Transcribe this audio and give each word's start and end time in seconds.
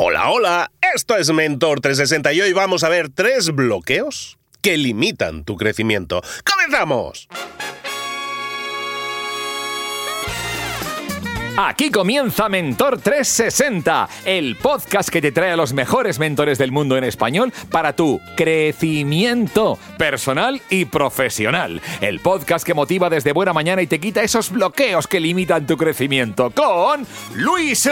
Hola, 0.00 0.30
hola, 0.30 0.70
esto 0.94 1.16
es 1.16 1.28
Mentor 1.32 1.80
360 1.80 2.32
y 2.32 2.40
hoy 2.40 2.52
vamos 2.52 2.84
a 2.84 2.88
ver 2.88 3.08
tres 3.08 3.52
bloqueos 3.52 4.38
que 4.62 4.76
limitan 4.76 5.42
tu 5.42 5.56
crecimiento. 5.56 6.22
¡Comenzamos! 6.48 7.28
Aquí 11.56 11.90
comienza 11.90 12.48
Mentor 12.48 13.00
360, 13.00 14.08
el 14.24 14.54
podcast 14.54 15.08
que 15.08 15.20
te 15.20 15.32
trae 15.32 15.50
a 15.50 15.56
los 15.56 15.72
mejores 15.72 16.20
mentores 16.20 16.58
del 16.58 16.70
mundo 16.70 16.96
en 16.96 17.02
español 17.02 17.52
para 17.68 17.96
tu 17.96 18.20
crecimiento 18.36 19.80
personal 19.98 20.62
y 20.70 20.84
profesional. 20.84 21.82
El 22.00 22.20
podcast 22.20 22.64
que 22.64 22.74
motiva 22.74 23.10
desde 23.10 23.32
buena 23.32 23.52
mañana 23.52 23.82
y 23.82 23.88
te 23.88 23.98
quita 23.98 24.22
esos 24.22 24.52
bloqueos 24.52 25.08
que 25.08 25.18
limitan 25.18 25.66
tu 25.66 25.76
crecimiento 25.76 26.52
con 26.52 27.04
Luis 27.34 27.88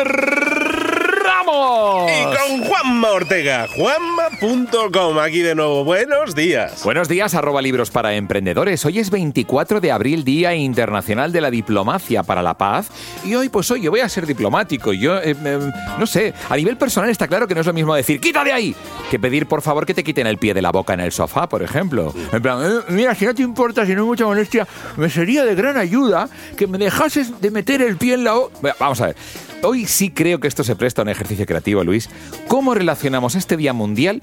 Ramos. 1.39 2.11
Y 2.11 2.25
con 2.25 2.65
Juanma 2.65 3.11
Ortega, 3.11 3.67
juanma.com, 3.77 5.19
aquí 5.19 5.41
de 5.41 5.55
nuevo. 5.55 5.85
Buenos 5.85 6.35
días. 6.35 6.83
Buenos 6.83 7.09
días, 7.09 7.35
arroba 7.35 7.61
libros 7.61 7.91
para 7.91 8.15
emprendedores. 8.15 8.85
Hoy 8.87 8.99
es 9.01 9.11
24 9.11 9.81
de 9.81 9.93
abril, 9.93 10.25
Día 10.25 10.55
Internacional 10.55 11.33
de 11.33 11.41
la 11.41 11.51
Diplomacia 11.51 12.23
para 12.23 12.43
la 12.43 12.55
Paz. 12.55 12.89
Y 13.25 13.35
hoy, 13.35 13.49
pues 13.49 13.71
hoy 13.71 13.83
yo 13.83 13.91
voy 13.91 14.01
a 14.01 14.09
ser 14.09 14.27
diplomático. 14.27 14.93
Yo, 14.93 15.19
eh, 15.19 15.37
eh, 15.45 15.59
no 15.99 16.07
sé, 16.07 16.33
a 16.49 16.57
nivel 16.57 16.77
personal 16.79 17.11
está 17.11 17.29
claro 17.29 17.47
que 17.47 17.55
no 17.55 17.61
es 17.61 17.67
lo 17.67 17.73
mismo 17.73 17.95
decir 17.95 18.21
¡quita 18.21 18.43
de 18.45 18.53
ahí! 18.53 18.75
que 19.11 19.19
pedir 19.19 19.47
por 19.47 19.63
favor 19.63 19.85
que 19.87 19.95
te 19.95 20.03
quiten 20.03 20.27
el 20.27 20.39
pie 20.39 20.55
de 20.55 20.63
la 20.63 20.71
boca 20.73 20.95
en 20.95 21.01
el 21.01 21.13
sofá, 21.13 21.49
por 21.49 21.63
ejemplo. 21.63 22.15
En 22.33 22.41
plan, 22.43 22.59
"Eh, 22.65 22.81
mira, 22.89 23.15
si 23.15 23.25
no 23.27 23.35
te 23.35 23.43
importa, 23.43 23.85
si 23.85 23.95
no 23.95 24.03
hay 24.03 24.07
mucha 24.07 24.25
molestia, 24.25 24.67
me 24.97 25.11
sería 25.11 25.45
de 25.45 25.55
gran 25.55 25.77
ayuda 25.77 26.29
que 26.57 26.67
me 26.67 26.79
dejases 26.79 27.41
de 27.41 27.51
meter 27.51 27.83
el 27.83 27.97
pie 27.97 28.15
en 28.15 28.25
la 28.25 28.33
boca. 28.33 28.75
Vamos 28.81 29.01
a 29.01 29.07
ver. 29.09 29.17
Hoy 29.63 29.87
sí 29.87 30.11
creo 30.11 30.39
que 30.41 30.49
esto 30.49 30.65
se 30.65 30.77
presta 30.77 31.03
a 31.03 31.05
un 31.05 31.09
ejercicio 31.09 31.47
creativo, 31.47 31.83
Luis. 31.83 32.09
¿Cómo 32.49 32.75
relacionamos 32.75 33.35
este 33.35 33.57
Día 33.57 33.73
Mundial, 33.73 34.23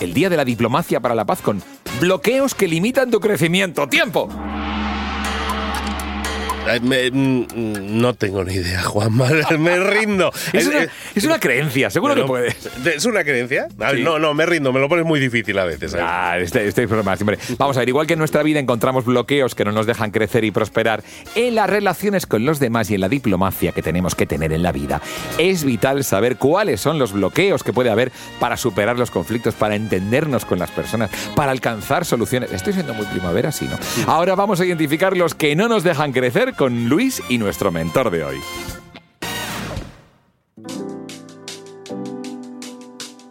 el 0.00 0.12
Día 0.12 0.28
de 0.28 0.36
la 0.36 0.44
Diplomacia 0.44 1.00
para 1.00 1.14
la 1.14 1.24
Paz, 1.24 1.40
con 1.40 1.62
bloqueos 2.00 2.54
que 2.54 2.68
limitan 2.68 3.10
tu 3.10 3.20
crecimiento? 3.20 3.88
¡Tiempo! 3.88 4.28
Eh, 6.74 6.80
me- 6.80 7.10
mm, 7.10 8.00
no 8.00 8.14
tengo 8.14 8.44
ni 8.44 8.54
idea, 8.54 8.82
Juanma. 8.82 9.28
Me 9.58 9.78
rindo. 9.78 10.32
Es 10.52 10.66
una, 10.66 10.84
eh, 10.84 10.88
es 11.14 11.24
una 11.24 11.38
creencia, 11.38 11.90
seguro 11.90 12.14
que 12.14 12.22
puedes. 12.24 12.56
¿Es 12.84 13.04
una 13.04 13.24
creencia? 13.24 13.68
A 13.80 13.86
ver, 13.88 13.96
Sí. 13.98 14.02
No, 14.02 14.18
no, 14.18 14.34
me 14.34 14.46
rindo. 14.46 14.72
Me 14.72 14.80
lo 14.80 14.88
pones 14.88 15.04
muy 15.04 15.18
difícil 15.20 15.58
a 15.58 15.64
veces. 15.64 15.92
¿sabes? 15.92 16.06
Ah, 16.08 16.38
este, 16.38 16.66
este 16.66 16.82
es 16.82 16.88
problema 16.88 17.16
siempre. 17.16 17.38
Vamos 17.58 17.76
a 17.76 17.80
ver, 17.80 17.88
igual 17.88 18.06
que 18.06 18.12
en 18.14 18.18
nuestra 18.18 18.42
vida 18.42 18.58
encontramos 18.60 19.04
bloqueos 19.04 19.54
que 19.54 19.64
no 19.64 19.72
nos 19.72 19.86
dejan 19.86 20.10
crecer 20.10 20.44
y 20.44 20.50
prosperar, 20.50 21.02
en 21.34 21.54
las 21.54 21.68
relaciones 21.68 22.26
con 22.26 22.44
los 22.44 22.60
demás 22.60 22.90
y 22.90 22.94
en 22.94 23.00
la 23.00 23.08
diplomacia 23.08 23.72
que 23.72 23.82
tenemos 23.82 24.14
que 24.14 24.26
tener 24.26 24.52
en 24.52 24.62
la 24.62 24.72
vida, 24.72 25.00
es 25.38 25.64
vital 25.64 26.04
saber 26.04 26.36
cuáles 26.36 26.80
son 26.80 26.98
los 26.98 27.12
bloqueos 27.12 27.62
que 27.64 27.72
puede 27.72 27.90
haber 27.90 28.12
para 28.38 28.56
superar 28.56 28.98
los 28.98 29.10
conflictos, 29.10 29.54
para 29.54 29.74
entendernos 29.74 30.44
con 30.44 30.58
las 30.58 30.70
personas, 30.70 31.10
para 31.34 31.50
alcanzar 31.52 32.04
soluciones. 32.04 32.52
Estoy 32.52 32.72
siendo 32.72 32.94
muy 32.94 33.06
primavera, 33.06 33.50
sí, 33.52 33.66
¿no? 33.68 33.78
Ahora 34.10 34.34
vamos 34.34 34.60
a 34.60 34.64
identificar 34.66 35.16
los 35.16 35.34
que 35.34 35.56
no 35.56 35.68
nos 35.68 35.82
dejan 35.82 36.12
crecer 36.12 36.54
con 36.60 36.90
Luis 36.90 37.22
y 37.30 37.38
nuestro 37.38 37.72
mentor 37.72 38.10
de 38.10 38.22
hoy. 38.22 38.36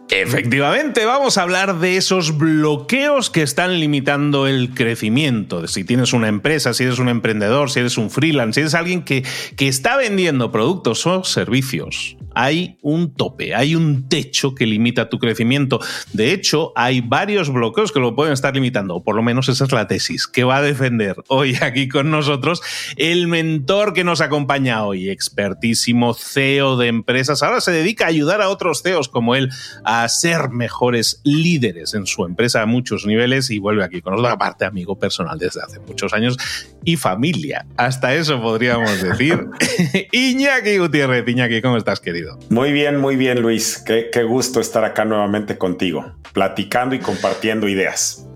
Efectivamente, 0.08 1.04
vamos 1.04 1.38
a 1.38 1.42
hablar 1.42 1.78
de 1.78 1.96
esos 1.96 2.36
bloqueos 2.36 3.30
que 3.30 3.42
están 3.42 3.78
limitando 3.78 4.48
el 4.48 4.74
crecimiento. 4.74 5.68
Si 5.68 5.84
tienes 5.84 6.12
una 6.12 6.26
empresa, 6.26 6.74
si 6.74 6.82
eres 6.82 6.98
un 6.98 7.08
emprendedor, 7.08 7.70
si 7.70 7.78
eres 7.78 7.98
un 7.98 8.10
freelance, 8.10 8.54
si 8.54 8.60
eres 8.62 8.74
alguien 8.74 9.02
que, 9.02 9.24
que 9.54 9.68
está 9.68 9.96
vendiendo 9.96 10.50
productos 10.50 11.06
o 11.06 11.22
servicios, 11.22 12.16
hay 12.42 12.78
un 12.80 13.14
tope, 13.14 13.54
hay 13.54 13.74
un 13.74 14.08
techo 14.08 14.54
que 14.54 14.66
limita 14.66 15.10
tu 15.10 15.18
crecimiento. 15.18 15.80
De 16.12 16.32
hecho, 16.32 16.72
hay 16.74 17.02
varios 17.02 17.52
bloqueos 17.52 17.92
que 17.92 18.00
lo 18.00 18.16
pueden 18.16 18.32
estar 18.32 18.54
limitando, 18.54 18.96
o 18.96 19.04
por 19.04 19.14
lo 19.14 19.22
menos 19.22 19.48
esa 19.48 19.64
es 19.64 19.72
la 19.72 19.86
tesis 19.86 20.26
que 20.26 20.44
va 20.44 20.56
a 20.56 20.62
defender 20.62 21.16
hoy 21.28 21.56
aquí 21.60 21.88
con 21.88 22.10
nosotros 22.10 22.62
el 22.96 23.28
mentor 23.28 23.92
que 23.92 24.04
nos 24.04 24.20
acompaña 24.20 24.84
hoy, 24.84 25.10
expertísimo 25.10 26.14
CEO 26.14 26.76
de 26.76 26.88
empresas. 26.88 27.42
Ahora 27.42 27.60
se 27.60 27.72
dedica 27.72 28.06
a 28.06 28.08
ayudar 28.08 28.40
a 28.40 28.48
otros 28.48 28.82
CEOs 28.82 29.08
como 29.08 29.34
él 29.34 29.50
a 29.84 30.08
ser 30.08 30.48
mejores 30.50 31.20
líderes 31.24 31.94
en 31.94 32.06
su 32.06 32.24
empresa 32.24 32.62
a 32.62 32.66
muchos 32.66 33.04
niveles 33.04 33.50
y 33.50 33.58
vuelve 33.58 33.84
aquí 33.84 34.00
con 34.00 34.12
nosotros, 34.14 34.34
aparte 34.34 34.64
amigo 34.64 34.98
personal 34.98 35.38
desde 35.38 35.60
hace 35.60 35.78
muchos 35.80 36.12
años 36.14 36.38
y 36.84 36.96
familia. 36.96 37.66
Hasta 37.76 38.14
eso 38.14 38.40
podríamos 38.40 39.02
decir. 39.02 39.46
Iñaki 40.12 40.78
Gutiérrez, 40.78 41.26
Iñaki, 41.28 41.60
¿cómo 41.62 41.76
estás, 41.76 42.00
querido? 42.00 42.29
Muy 42.48 42.72
bien, 42.72 42.96
muy 42.98 43.16
bien, 43.16 43.40
Luis. 43.42 43.82
Qué, 43.84 44.08
qué 44.12 44.22
gusto 44.22 44.60
estar 44.60 44.84
acá 44.84 45.04
nuevamente 45.04 45.58
contigo, 45.58 46.12
platicando 46.32 46.94
y 46.94 46.98
compartiendo 46.98 47.68
ideas. 47.68 48.26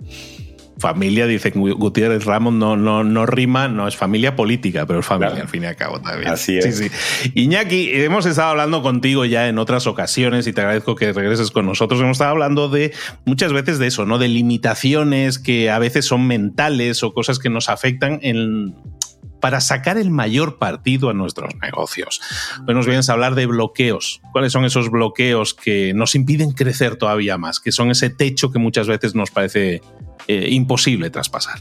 Familia, 0.76 1.26
dice 1.26 1.50
Gutiérrez 1.54 2.24
Ramos, 2.24 2.52
no, 2.52 2.76
no, 2.76 3.04
no 3.04 3.24
rima, 3.26 3.68
no 3.68 3.86
es 3.88 3.96
familia 3.96 4.34
política, 4.36 4.84
pero 4.86 4.98
es 5.00 5.06
familia 5.06 5.30
Claro. 5.30 5.42
al 5.44 5.48
fin 5.48 5.62
y 5.62 5.66
al 5.66 5.76
cabo 5.76 6.00
también. 6.00 6.28
Así 6.28 6.58
es. 6.58 6.76
Sí, 6.76 6.90
sí. 6.90 7.30
Iñaki, 7.34 7.90
hemos 7.92 8.26
estado 8.26 8.50
hablando 8.50 8.82
contigo 8.82 9.24
ya 9.24 9.48
en 9.48 9.58
otras 9.58 9.86
ocasiones 9.86 10.46
y 10.48 10.52
te 10.52 10.60
agradezco 10.60 10.96
que 10.96 11.12
regreses 11.12 11.52
con 11.52 11.64
nosotros. 11.64 12.00
Hemos 12.00 12.16
estado 12.16 12.32
hablando 12.32 12.68
de 12.68 12.92
muchas 13.24 13.52
veces 13.52 13.78
de 13.78 13.86
eso, 13.86 14.04
¿no? 14.04 14.18
De 14.18 14.28
limitaciones 14.28 15.38
que 15.38 15.70
a 15.70 15.78
veces 15.78 16.06
son 16.06 16.26
mentales 16.26 17.02
o 17.04 17.14
cosas 17.14 17.38
que 17.38 17.48
nos 17.50 17.68
afectan 17.70 18.18
en 18.22 18.74
para 19.44 19.60
sacar 19.60 19.98
el 19.98 20.10
mayor 20.10 20.56
partido 20.56 21.10
a 21.10 21.12
nuestros 21.12 21.54
negocios. 21.60 22.18
Hoy 22.66 22.72
nos 22.72 22.86
vienes 22.86 23.10
a 23.10 23.12
hablar 23.12 23.34
de 23.34 23.44
bloqueos. 23.44 24.22
¿Cuáles 24.32 24.52
son 24.52 24.64
esos 24.64 24.90
bloqueos 24.90 25.52
que 25.52 25.92
nos 25.92 26.14
impiden 26.14 26.52
crecer 26.52 26.96
todavía 26.96 27.36
más? 27.36 27.60
Que 27.60 27.70
son 27.70 27.90
ese 27.90 28.08
techo 28.08 28.50
que 28.50 28.58
muchas 28.58 28.88
veces 28.88 29.14
nos 29.14 29.30
parece 29.30 29.82
eh, 30.28 30.48
imposible 30.48 31.10
traspasar. 31.10 31.58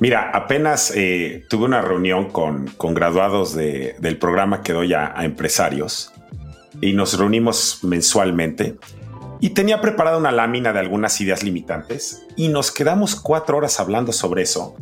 Mira, 0.00 0.30
apenas 0.32 0.94
eh, 0.96 1.44
tuve 1.50 1.66
una 1.66 1.82
reunión 1.82 2.30
con, 2.30 2.68
con 2.78 2.94
graduados 2.94 3.54
de- 3.54 3.96
del 3.98 4.16
programa 4.16 4.62
que 4.62 4.72
doy 4.72 4.94
a, 4.94 5.12
a 5.14 5.26
empresarios 5.26 6.10
y 6.80 6.94
nos 6.94 7.18
reunimos 7.18 7.80
mensualmente 7.84 8.76
y 9.40 9.50
tenía 9.50 9.82
preparada 9.82 10.16
una 10.16 10.32
lámina 10.32 10.72
de 10.72 10.78
algunas 10.78 11.20
ideas 11.20 11.42
limitantes 11.42 12.24
y 12.34 12.48
nos 12.48 12.70
quedamos 12.72 13.14
cuatro 13.14 13.58
horas 13.58 13.78
hablando 13.78 14.12
sobre 14.14 14.40
eso 14.40 14.74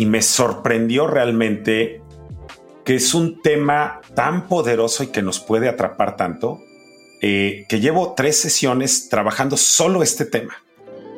y 0.00 0.06
me 0.06 0.22
sorprendió 0.22 1.06
realmente 1.06 2.00
que 2.86 2.94
es 2.94 3.12
un 3.12 3.42
tema 3.42 4.00
tan 4.14 4.48
poderoso 4.48 5.02
y 5.02 5.08
que 5.08 5.20
nos 5.20 5.40
puede 5.40 5.68
atrapar 5.68 6.16
tanto 6.16 6.58
eh, 7.20 7.66
que 7.68 7.80
llevo 7.80 8.14
tres 8.14 8.38
sesiones 8.38 9.10
trabajando 9.10 9.58
solo 9.58 10.02
este 10.02 10.24
tema. 10.24 10.54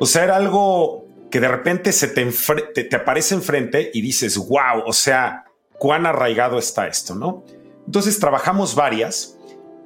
O 0.01 0.05
sea, 0.05 0.25
era 0.25 0.35
algo 0.35 1.05
que 1.31 1.39
de 1.39 1.47
repente 1.47 1.93
se 1.93 2.09
te, 2.09 2.29
te, 2.75 2.83
te 2.83 2.95
aparece 2.97 3.35
enfrente 3.35 3.89
y 3.93 4.01
dices, 4.01 4.37
wow, 4.37 4.83
o 4.85 4.91
sea, 4.91 5.45
cuán 5.79 6.05
arraigado 6.05 6.59
está 6.59 6.85
esto, 6.85 7.15
¿no? 7.15 7.45
Entonces 7.85 8.19
trabajamos 8.19 8.75
varias 8.75 9.37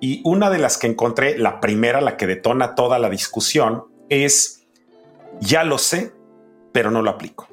y 0.02 0.24
una 0.26 0.50
de 0.50 0.58
las 0.58 0.80
que 0.80 0.88
encontré, 0.88 1.38
la 1.38 1.62
primera, 1.62 2.02
la 2.02 2.18
que 2.18 2.26
detona 2.26 2.74
toda 2.74 2.98
la 2.98 3.12
discusión, 3.12 3.84
es, 4.10 4.66
ya 5.40 5.64
lo 5.64 5.78
sé, 5.78 6.14
pero 6.72 6.90
no 6.90 7.04
lo 7.04 7.12
aplico. 7.12 7.48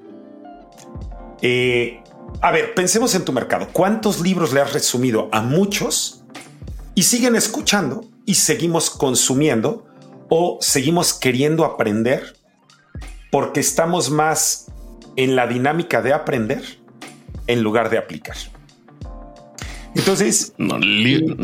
Eh, 1.43 2.03
a 2.41 2.51
ver, 2.51 2.75
pensemos 2.75 3.15
en 3.15 3.25
tu 3.25 3.33
mercado. 3.33 3.69
¿Cuántos 3.73 4.21
libros 4.21 4.53
le 4.53 4.61
has 4.61 4.73
resumido 4.73 5.29
a 5.33 5.41
muchos 5.41 6.25
y 6.95 7.05
siguen 7.05 7.37
escuchando 7.37 8.05
y 8.27 8.35
seguimos 8.35 8.91
consumiendo 8.91 9.87
o 10.29 10.59
seguimos 10.61 11.15
queriendo 11.15 11.65
aprender 11.65 12.37
porque 13.31 13.61
estamos 13.61 14.11
más 14.11 14.67
en 15.17 15.37
la 15.37 15.47
dinámica 15.47 16.03
de 16.03 16.13
aprender 16.13 16.63
en 17.47 17.63
lugar 17.63 17.91
de 17.91 17.99
aplicar? 17.99 18.37
Entonces, 19.95 20.55
No, 20.59 20.79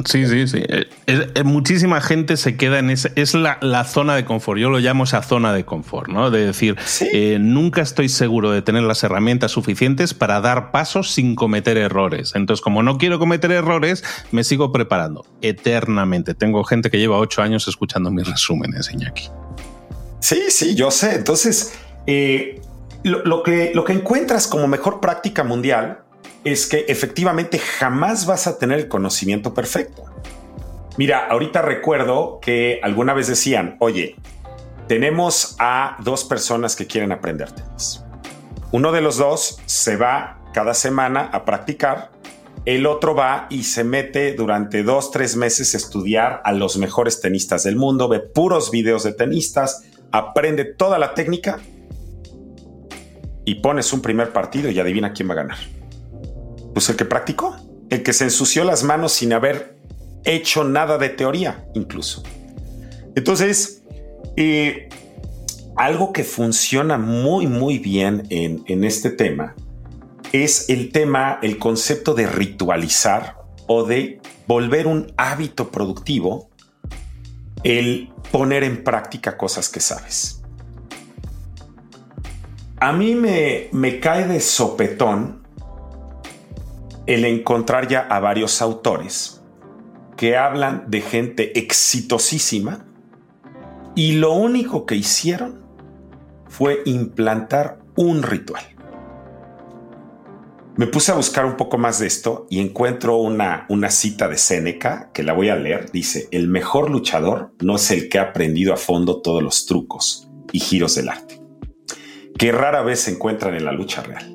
sí, 0.07 0.27
sí, 0.27 0.49
sí. 0.49 0.59
Eh, 0.69 0.87
es- 1.07 1.29
eh, 1.35 1.45
muchísima 1.45 2.01
gente 2.01 2.37
se 2.37 2.57
queda 2.57 2.79
en 2.81 2.91
esa. 2.91 3.11
Es 3.15 3.35
la, 3.35 3.59
la 3.61 3.85
zona 3.85 4.17
de 4.17 4.25
confort. 4.25 4.59
Yo 4.61 4.71
lo 4.71 4.79
llamo 4.81 5.05
esa 5.05 5.23
zona 5.23 5.53
de 5.53 5.65
confort, 5.65 6.09
¿no? 6.09 6.31
De 6.31 6.47
decir, 6.47 6.77
Sí. 6.85 7.07
eh, 7.13 7.39
nunca 7.41 7.81
estoy 7.83 8.09
seguro 8.09 8.51
de 8.51 8.63
tener 8.63 8.83
las 8.83 9.03
herramientas 9.05 9.53
suficientes 9.53 10.15
para 10.15 10.41
dar 10.41 10.73
pasos 10.73 11.13
sin 11.13 11.35
cometer 11.37 11.77
errores. 11.79 12.33
Entonces, 12.35 12.61
como 12.63 12.83
no 12.83 12.99
quiero 12.99 13.19
cometer 13.19 13.53
errores, 13.53 14.03
me 14.33 14.43
sigo 14.43 14.73
preparando 14.73 15.25
eternamente. 15.43 16.35
Tengo 16.35 16.65
gente 16.65 16.91
que 16.91 16.99
lleva 16.99 17.19
ocho 17.19 17.43
años 17.43 17.69
escuchando 17.69 18.11
mis 18.11 18.27
resúmenes, 18.29 18.91
Iñaki. 18.93 19.29
Sí, 20.21 20.41
sí, 20.49 20.75
yo 20.75 20.91
sé. 20.91 21.15
Entonces, 21.15 21.75
eh, 22.07 22.61
lo, 23.05 23.25
lo 23.25 23.43
que, 23.43 23.71
lo 23.75 23.85
que 23.85 23.93
encuentras 23.93 24.47
como 24.47 24.67
mejor 24.67 25.01
práctica 25.01 25.45
mundial 25.45 26.01
es 26.45 26.67
que 26.67 26.87
efectivamente 26.89 27.59
jamás 27.59 28.27
vas 28.27 28.47
a 28.47 28.59
tener 28.59 28.79
el 28.79 28.89
conocimiento 28.89 29.55
perfecto. 29.55 30.05
Mira, 30.97 31.27
ahorita 31.29 31.63
recuerdo 31.63 32.41
que 32.41 32.81
alguna 32.83 33.15
vez 33.15 33.27
decían, 33.27 33.77
oye, 33.81 34.17
tenemos 34.89 35.57
a 35.59 35.97
dos 36.03 36.25
personas 36.25 36.77
que 36.77 36.87
quieren 36.87 37.13
aprender 37.13 37.53
tenis. 37.53 38.03
Uno 38.73 38.93
de 38.93 39.01
los 39.01 39.17
dos 39.17 39.61
se 39.67 39.97
va 39.97 40.41
cada 40.53 40.75
semana 40.75 41.31
a 41.33 41.45
practicar 41.45 42.11
el 42.67 42.87
otro 42.87 43.15
va 43.15 43.47
y 43.49 43.63
se 43.65 43.85
mete 43.85 44.35
durante 44.35 44.83
dos, 44.83 45.11
tres 45.11 45.35
meses 45.35 45.73
a 45.73 45.79
estudiar 45.79 46.43
a 46.45 46.53
los 46.53 46.77
mejores 46.77 47.21
tenistas 47.21 47.63
del 47.65 47.77
mundo, 47.77 48.09
ve 48.09 48.21
puros 48.21 48.71
videos 48.71 49.03
de 49.03 49.15
tenistas, 49.15 49.85
aprende 50.13 50.65
toda 50.65 50.99
la 50.99 51.15
técnica 51.15 51.59
y 53.47 53.57
pones 53.57 53.93
un 53.95 54.03
primer 54.03 54.33
partido 54.33 54.71
y 54.71 54.79
adivina 54.79 55.13
quién 55.15 55.31
va 55.31 55.33
a 55.33 55.37
ganar. 55.37 55.80
Pues 56.73 56.89
el 56.89 56.97
que 56.97 57.05
practicó, 57.05 57.57
el 57.91 58.03
que 58.03 58.13
se 58.13 58.25
ensució 58.25 58.65
las 58.65 58.85
manos 58.85 59.13
sin 59.13 59.33
haber 59.33 59.77
hecho 60.25 60.65
nada 60.65 60.99
de 60.99 61.09
teoría 61.09 61.65
incluso. 61.75 62.23
Entonces, 63.15 63.83
eh, 64.37 64.89
algo 65.77 66.13
que 66.13 66.25
funciona 66.25 66.99
muy, 66.99 67.47
muy 67.47 67.79
bien 67.79 68.27
en, 68.31 68.63
en 68.67 68.85
este 68.85 69.11
tema 69.11 69.55
es 70.33 70.69
el 70.69 70.93
tema, 70.93 71.39
el 71.43 71.59
concepto 71.59 72.15
de 72.15 72.27
ritualizar 72.27 73.37
o 73.67 73.85
de 73.85 74.21
volver 74.47 74.87
un 74.87 75.13
hábito 75.17 75.71
productivo 75.71 76.51
el 77.63 78.11
poner 78.31 78.65
en 78.65 78.83
práctica 78.83 79.37
cosas 79.37 79.69
que 79.69 79.81
sabes. 79.81 80.43
A 82.79 82.93
mí 82.93 83.15
me, 83.15 83.69
me 83.73 84.01
cae 84.01 84.27
de 84.27 84.41
sopetón 84.41 85.40
el 87.15 87.25
encontrar 87.25 87.89
ya 87.89 88.03
a 88.03 88.21
varios 88.21 88.63
autores 88.63 89.43
que 90.17 90.37
hablan 90.37 90.85
de 90.87 91.01
gente 91.01 91.59
exitosísima 91.59 92.87
y 93.97 94.13
lo 94.13 94.33
único 94.33 94.87
que 94.87 94.95
hicieron 94.95 95.65
fue 96.47 96.83
implantar 96.85 97.81
un 97.97 98.23
ritual. 98.23 98.63
Me 100.77 100.87
puse 100.87 101.11
a 101.11 101.17
buscar 101.17 101.47
un 101.47 101.57
poco 101.57 101.79
más 101.79 101.99
de 101.99 102.07
esto 102.07 102.47
y 102.49 102.61
encuentro 102.61 103.17
una, 103.17 103.67
una 103.69 103.91
cita 103.91 104.29
de 104.29 104.37
Séneca 104.37 105.11
que 105.13 105.25
la 105.25 105.33
voy 105.33 105.49
a 105.49 105.57
leer. 105.57 105.91
Dice, 105.91 106.29
el 106.31 106.47
mejor 106.47 106.91
luchador 106.91 107.53
no 107.61 107.75
es 107.75 107.91
el 107.91 108.09
que 108.09 108.21
ha 108.21 108.23
aprendido 108.23 108.73
a 108.73 108.77
fondo 108.77 109.21
todos 109.21 109.43
los 109.43 109.67
trucos 109.67 110.31
y 110.53 110.61
giros 110.61 110.95
del 110.95 111.09
arte, 111.09 111.43
que 112.39 112.53
rara 112.53 112.83
vez 112.83 113.01
se 113.01 113.11
encuentran 113.11 113.57
en 113.57 113.65
la 113.65 113.73
lucha 113.73 114.01
real, 114.03 114.33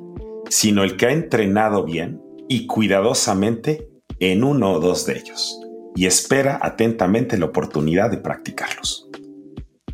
sino 0.49 0.83
el 0.83 0.97
que 0.97 1.05
ha 1.05 1.11
entrenado 1.11 1.85
bien 1.85 2.24
y 2.47 2.67
cuidadosamente 2.67 3.89
en 4.19 4.43
uno 4.43 4.73
o 4.73 4.79
dos 4.79 5.05
de 5.05 5.17
ellos 5.17 5.59
y 5.95 6.05
espera 6.05 6.59
atentamente 6.61 7.37
la 7.37 7.45
oportunidad 7.45 8.11
de 8.11 8.17
practicarlos. 8.17 9.09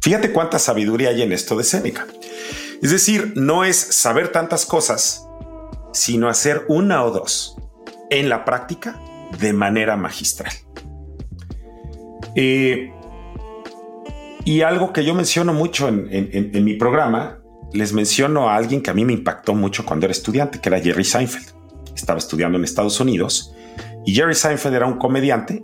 Fíjate 0.01 0.31
cuánta 0.31 0.57
sabiduría 0.57 1.09
hay 1.09 1.21
en 1.21 1.31
esto 1.31 1.56
de 1.56 1.63
Séneca. 1.63 2.07
Es 2.81 2.89
decir, 2.89 3.33
no 3.36 3.63
es 3.63 3.77
saber 3.77 4.30
tantas 4.30 4.65
cosas, 4.65 5.27
sino 5.94 6.27
hacer 6.27 6.65
una 6.68 7.06
o 7.06 7.12
dos 7.12 7.56
en 8.09 8.27
la 8.27 8.44
práctica 8.44 9.00
de 9.39 9.54
manera 9.54 9.95
magistral. 9.95 10.51
Eh, 12.36 12.92
y 14.44 14.62
algo 14.62 14.92
que 14.92 15.06
yo 15.06 15.13
menciono 15.13 15.54
mucho 15.54 15.88
en, 15.88 16.65
mi 16.65 16.74
programa, 16.74 17.39
les 17.74 17.94
menciono 17.94 18.50
a 18.50 18.56
alguien 18.56 18.81
que 18.81 18.89
a 18.89 18.94
mí 18.95 19.06
me 19.06 19.13
impactó 19.13 19.54
mucho 19.54 19.86
cuando 19.86 20.07
era 20.07 20.12
estudiante, 20.12 20.59
que 20.59 20.69
era 20.69 20.80
Jerry 20.80 21.04
Seinfeld. 21.04 21.61
Estaba 22.01 22.19
estudiando 22.19 22.57
en 22.57 22.63
Estados 22.63 23.00
Unidos 23.00 23.53
y 24.06 24.13
Jerry 24.13 24.36
Seinfeld 24.36 24.75
era 24.75 24.88
un 24.88 24.98
comediante 24.98 25.63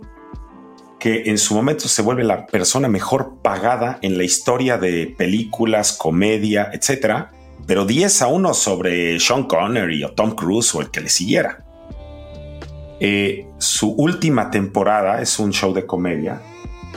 que 0.98 1.24
en 1.26 1.38
su 1.38 1.54
momento 1.54 1.88
se 1.88 2.02
vuelve 2.02 2.24
la 2.24 2.46
persona 2.46 2.88
mejor 2.88 3.36
pagada 3.42 3.98
en 4.02 4.16
la 4.16 4.24
historia 4.24 4.78
de 4.78 5.14
películas, 5.16 5.92
comedia, 5.92 6.70
etcétera 6.72 7.32
pero 7.68 7.84
10 7.84 8.22
a 8.22 8.28
1 8.28 8.54
sobre 8.54 9.20
Sean 9.20 9.44
Connery 9.44 10.02
o 10.02 10.12
Tom 10.12 10.34
Cruise 10.34 10.74
o 10.74 10.80
el 10.80 10.90
que 10.90 11.02
le 11.02 11.10
siguiera. 11.10 11.66
Eh, 12.98 13.46
su 13.58 13.90
última 13.90 14.50
temporada 14.50 15.20
es 15.20 15.38
un 15.38 15.52
show 15.52 15.74
de 15.74 15.84
comedia. 15.84 16.40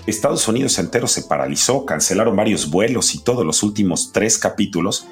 Estados 0.07 0.47
Unidos 0.47 0.79
entero 0.79 1.07
se 1.07 1.23
paralizó, 1.23 1.85
cancelaron 1.85 2.37
varios 2.37 2.69
vuelos 2.69 3.13
y 3.15 3.21
todos 3.21 3.45
los 3.45 3.63
últimos 3.63 4.13
tres 4.13 4.37
capítulos 4.37 5.07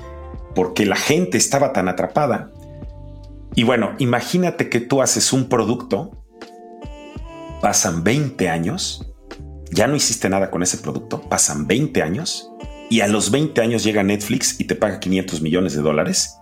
porque 0.56 0.86
la 0.86 0.96
gente 0.96 1.38
estaba 1.38 1.74
tan 1.74 1.90
atrapada. 1.90 2.52
Y 3.56 3.64
bueno, 3.64 3.96
imagínate 4.00 4.70
que 4.70 4.80
tú 4.80 5.02
haces 5.02 5.34
un 5.34 5.50
producto, 5.50 6.24
pasan 7.62 8.04
20 8.04 8.50
años, 8.50 9.06
ya 9.72 9.88
no 9.88 9.96
hiciste 9.96 10.30
nada 10.30 10.50
con 10.50 10.64
ese 10.64 10.78
producto, 10.78 11.22
pasan 11.22 11.68
20 11.68 12.02
años 12.02 12.52
y 12.90 13.02
a 13.02 13.08
los 13.08 13.32
20 13.32 13.62
años 13.62 13.84
llega 13.84 14.04
Netflix 14.04 14.60
y 14.60 14.66
te 14.66 14.76
paga 14.76 15.00
500 15.00 15.42
millones 15.42 15.76
de 15.76 15.82
dólares 15.82 16.38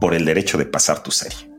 por 0.00 0.14
el 0.14 0.24
derecho 0.24 0.58
de 0.58 0.66
pasar 0.66 1.02
tu 1.02 1.10
serie. 1.10 1.50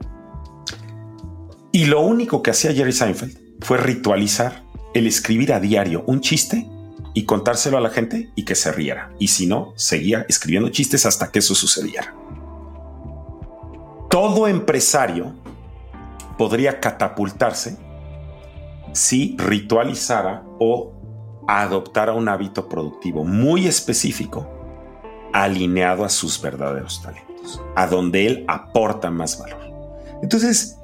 Y 1.71 1.85
lo 1.85 2.01
único 2.01 2.41
que 2.41 2.51
hacía 2.51 2.73
Jerry 2.73 2.93
Seinfeld 2.93 3.37
fue 3.61 3.77
ritualizar 3.77 4.63
el 4.93 5.05
escribir 5.05 5.53
a 5.53 5.59
diario 5.59 6.03
un 6.07 6.21
chiste 6.21 6.67
y 7.13 7.25
contárselo 7.25 7.77
a 7.77 7.81
la 7.81 7.89
gente 7.89 8.29
y 8.35 8.45
que 8.45 8.55
se 8.55 8.71
riera. 8.71 9.11
Y 9.19 9.27
si 9.27 9.47
no, 9.47 9.73
seguía 9.75 10.25
escribiendo 10.29 10.69
chistes 10.69 11.05
hasta 11.05 11.31
que 11.31 11.39
eso 11.39 11.55
sucediera. 11.55 12.15
Todo 14.09 14.47
empresario 14.47 15.33
podría 16.37 16.79
catapultarse 16.79 17.77
si 18.93 19.35
ritualizara 19.37 20.43
o 20.59 20.93
adoptar 21.47 22.09
un 22.11 22.29
hábito 22.29 22.67
productivo 22.67 23.23
muy 23.23 23.67
específico 23.67 24.47
alineado 25.33 26.03
a 26.03 26.09
sus 26.09 26.41
verdaderos 26.41 27.01
talentos, 27.01 27.61
a 27.75 27.87
donde 27.87 28.25
él 28.25 28.45
aporta 28.47 29.11
más 29.11 29.39
valor. 29.39 29.59
Entonces, 30.21 30.79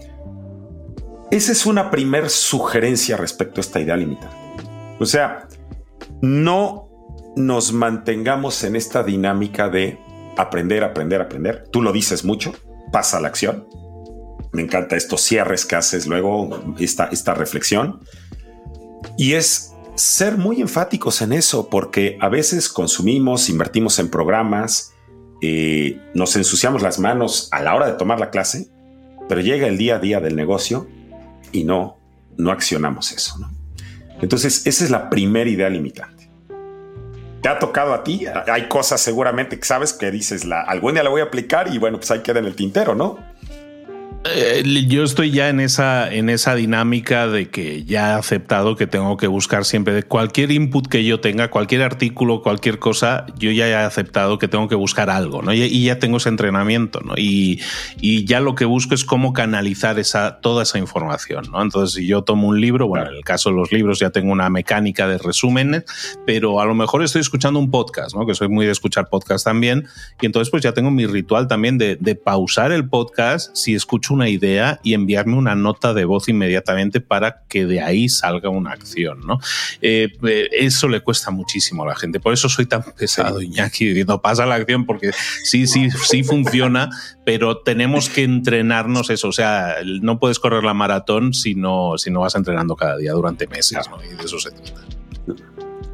esa 1.32 1.52
es 1.52 1.66
una 1.66 1.90
primer 1.90 2.30
sugerencia 2.30 3.18
respecto 3.18 3.60
a 3.60 3.62
esta 3.62 3.80
idea 3.80 3.98
limitante. 3.98 4.36
O 5.00 5.06
sea, 5.06 5.48
no 6.22 6.90
nos 7.36 7.74
mantengamos 7.74 8.64
en 8.64 8.76
esta 8.76 9.04
dinámica 9.04 9.70
de 9.70 10.00
aprender, 10.38 10.84
aprender, 10.84 11.22
aprender. 11.22 11.68
Tú 11.72 11.82
lo 11.82 11.92
dices 11.92 12.24
mucho, 12.24 12.54
pasa 12.92 13.20
la 13.20 13.28
acción. 13.28 13.68
Me 14.52 14.62
encanta 14.62 14.96
estos 14.96 15.22
cierres 15.22 15.66
que 15.66 15.76
haces 15.76 16.06
luego, 16.06 16.76
esta, 16.80 17.06
esta 17.06 17.34
reflexión. 17.34 18.02
Y 19.18 19.34
es 19.34 19.74
ser 19.96 20.38
muy 20.38 20.62
enfáticos 20.62 21.22
en 21.22 21.34
eso, 21.34 21.70
porque 21.70 22.18
a 22.22 22.30
veces 22.30 22.70
consumimos, 22.70 23.50
invertimos 23.50 24.00
en 24.00 24.10
programas, 24.10 24.94
eh, 25.42 26.00
nos 26.14 26.36
ensuciamos 26.36 26.82
las 26.82 27.00
manos 27.00 27.50
a 27.52 27.62
la 27.62 27.76
hora 27.76 27.88
de 27.88 27.94
tomar 27.94 28.20
la 28.20 28.30
clase, 28.30 28.70
pero 29.28 29.42
llega 29.42 29.68
el 29.68 29.78
día 29.78 29.96
a 29.96 30.00
día 30.00 30.20
del 30.20 30.36
negocio 30.36 30.88
y 31.52 31.64
no, 31.64 31.98
no 32.38 32.52
accionamos 32.52 33.12
eso. 33.12 33.36
Entonces, 34.22 34.66
esa 34.66 34.84
es 34.84 34.90
la 34.90 35.10
primera 35.10 35.50
idea 35.50 35.70
limitante. 35.70 36.13
¿Te 37.44 37.50
ha 37.50 37.60
tocado 37.60 37.94
a 37.94 38.06
ti? 38.06 38.26
Hay 38.48 38.70
cosas 38.70 39.02
seguramente 39.02 39.60
que 39.60 39.66
sabes 39.66 39.92
que 39.92 40.10
dices, 40.12 40.46
la, 40.46 40.62
algún 40.62 40.94
día 40.94 41.04
la 41.04 41.10
voy 41.10 41.20
a 41.20 41.26
aplicar 41.26 41.68
y 41.68 41.78
bueno, 41.78 41.98
pues 41.98 42.10
ahí 42.10 42.22
queda 42.22 42.40
en 42.40 42.46
el 42.46 42.56
tintero, 42.56 42.96
¿no? 42.96 43.20
Eh, 44.26 44.64
yo 44.88 45.04
estoy 45.04 45.32
ya 45.32 45.50
en 45.50 45.60
esa, 45.60 46.12
en 46.12 46.30
esa 46.30 46.56
dinámica 46.56 47.28
de 47.28 47.50
que 47.50 47.84
ya 47.84 48.12
he 48.12 48.14
aceptado 48.14 48.78
que 48.78 48.88
tengo 48.88 49.18
que 49.18 49.28
buscar 49.28 49.66
siempre 49.66 50.02
cualquier 50.04 50.52
input 50.52 50.88
que 50.88 51.04
yo 51.04 51.20
tenga, 51.20 51.50
cualquier 51.50 51.82
artículo, 51.82 52.42
cualquier 52.42 52.80
cosa, 52.80 53.26
yo 53.38 53.52
ya 53.52 53.68
he 53.68 53.76
aceptado 53.76 54.40
que 54.40 54.48
tengo 54.48 54.70
que 54.70 54.76
buscar 54.76 55.10
algo, 55.10 55.42
¿no? 55.42 55.54
Y, 55.54 55.84
ya 55.84 56.00
tengo 56.00 56.18
ese 56.18 56.30
entrenamiento, 56.30 57.02
¿no? 57.02 57.16
Y, 57.18 57.60
y, 58.00 58.24
ya 58.24 58.40
lo 58.40 58.56
que 58.56 58.64
busco 58.64 58.96
es 58.96 59.04
cómo 59.04 59.34
canalizar 59.34 60.00
esa, 60.00 60.40
toda 60.40 60.64
esa 60.64 60.80
información, 60.80 61.50
¿no? 61.52 61.62
Entonces, 61.62 61.96
si 61.96 62.08
yo 62.08 62.22
tomo 62.22 62.48
un 62.48 62.62
libro, 62.62 62.88
bueno, 62.88 63.10
en 63.10 63.18
el 63.18 63.26
caso 63.26 63.50
de 63.50 63.58
los 63.58 63.74
libros 63.74 64.00
ya 64.00 64.12
tengo 64.12 64.32
una 64.32 64.50
mecánica 64.50 65.06
de 65.06 65.18
resúmenes, 65.18 65.84
pero 66.26 66.62
a 66.62 66.66
lo 66.66 66.76
mejor 66.76 67.04
estoy 67.04 67.20
escuchando 67.20 67.60
un 67.60 67.70
podcast, 67.70 68.16
¿no? 68.16 68.26
Que 68.26 68.36
soy 68.36 68.48
muy 68.48 68.66
de 68.66 68.72
escuchar 68.72 69.10
podcast 69.10 69.44
también, 69.44 69.86
y 70.22 70.28
entonces 70.28 70.50
pues 70.50 70.64
ya 70.64 70.72
tengo 70.72 70.92
mi 70.92 71.08
ritual 71.08 71.50
también 71.50 71.78
de, 71.78 71.98
de 71.98 72.16
pausar 72.16 72.72
el 72.72 72.88
podcast 72.88 73.54
si 73.54 73.76
escucho 73.76 74.13
una 74.14 74.30
idea 74.30 74.80
y 74.84 74.94
enviarme 74.94 75.36
una 75.36 75.56
nota 75.56 75.94
de 75.94 76.06
voz 76.06 76.30
inmediatamente 76.30 77.02
para 77.02 77.44
que 77.48 77.66
de 77.66 77.82
ahí 77.82 78.10
salga 78.10 78.50
una 78.50 78.72
acción, 78.72 79.22
¿no? 79.26 79.40
Eh, 79.82 80.14
eh, 80.24 80.50
eso 80.52 80.88
le 80.88 81.02
cuesta 81.02 81.32
muchísimo 81.32 81.84
a 81.84 81.88
la 81.88 81.96
gente. 81.96 82.20
Por 82.20 82.34
eso 82.34 82.50
soy 82.50 82.66
tan 82.66 82.84
pesado, 82.98 83.42
Iñaki, 83.42 83.88
diciendo 83.88 84.22
pasa 84.22 84.46
la 84.46 84.56
acción, 84.56 84.86
porque 84.86 85.12
sí, 85.44 85.68
sí, 85.68 85.90
sí 85.92 86.24
funciona, 86.24 86.90
pero 87.26 87.58
tenemos 87.58 88.10
que 88.10 88.24
entrenarnos 88.24 89.10
eso. 89.10 89.28
O 89.28 89.34
sea, 89.34 89.76
no 90.02 90.20
puedes 90.20 90.40
correr 90.40 90.64
la 90.64 90.74
maratón 90.74 91.34
si 91.34 91.56
no, 91.56 91.98
si 91.98 92.12
no 92.12 92.22
vas 92.22 92.36
entrenando 92.36 92.76
cada 92.76 92.98
día 92.98 93.12
durante 93.14 93.48
meses, 93.48 93.90
¿no? 93.90 93.98
Y 94.04 94.16
de 94.16 94.24
eso 94.24 94.40
se 94.40 94.52
trata. 94.52 94.82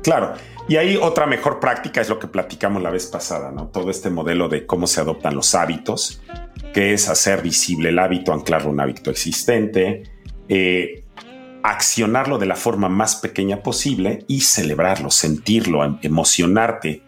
Claro. 0.04 0.34
Y 0.68 0.78
ahí 0.78 0.98
otra 0.98 1.26
mejor 1.26 1.60
práctica 1.60 2.00
es 2.00 2.10
lo 2.10 2.20
que 2.20 2.28
platicamos 2.28 2.84
la 2.84 2.92
vez 2.92 3.08
pasada, 3.08 3.52
¿no? 3.52 3.68
Todo 3.68 3.90
este 3.90 4.12
modelo 4.12 4.50
de 4.50 4.68
cómo 4.68 4.86
se 4.86 5.02
adoptan 5.02 5.36
los 5.36 5.56
hábitos 5.56 6.22
que 6.74 6.94
es 6.94 7.10
hacer 7.10 7.42
visible 7.42 7.90
el 7.90 8.00
hábito, 8.00 8.34
anclarlo 8.34 8.70
a 8.70 8.74
un 8.74 8.80
hábito 8.80 9.10
existente, 9.10 10.04
eh, 10.48 11.04
accionarlo 11.64 12.38
de 12.38 12.46
la 12.46 12.56
forma 12.56 12.90
más 12.90 13.18
pequeña 13.18 13.62
posible 13.62 14.24
y 14.28 14.42
celebrarlo, 14.42 15.12
sentirlo, 15.12 15.84
em, 15.84 15.98
emocionarte. 16.02 17.04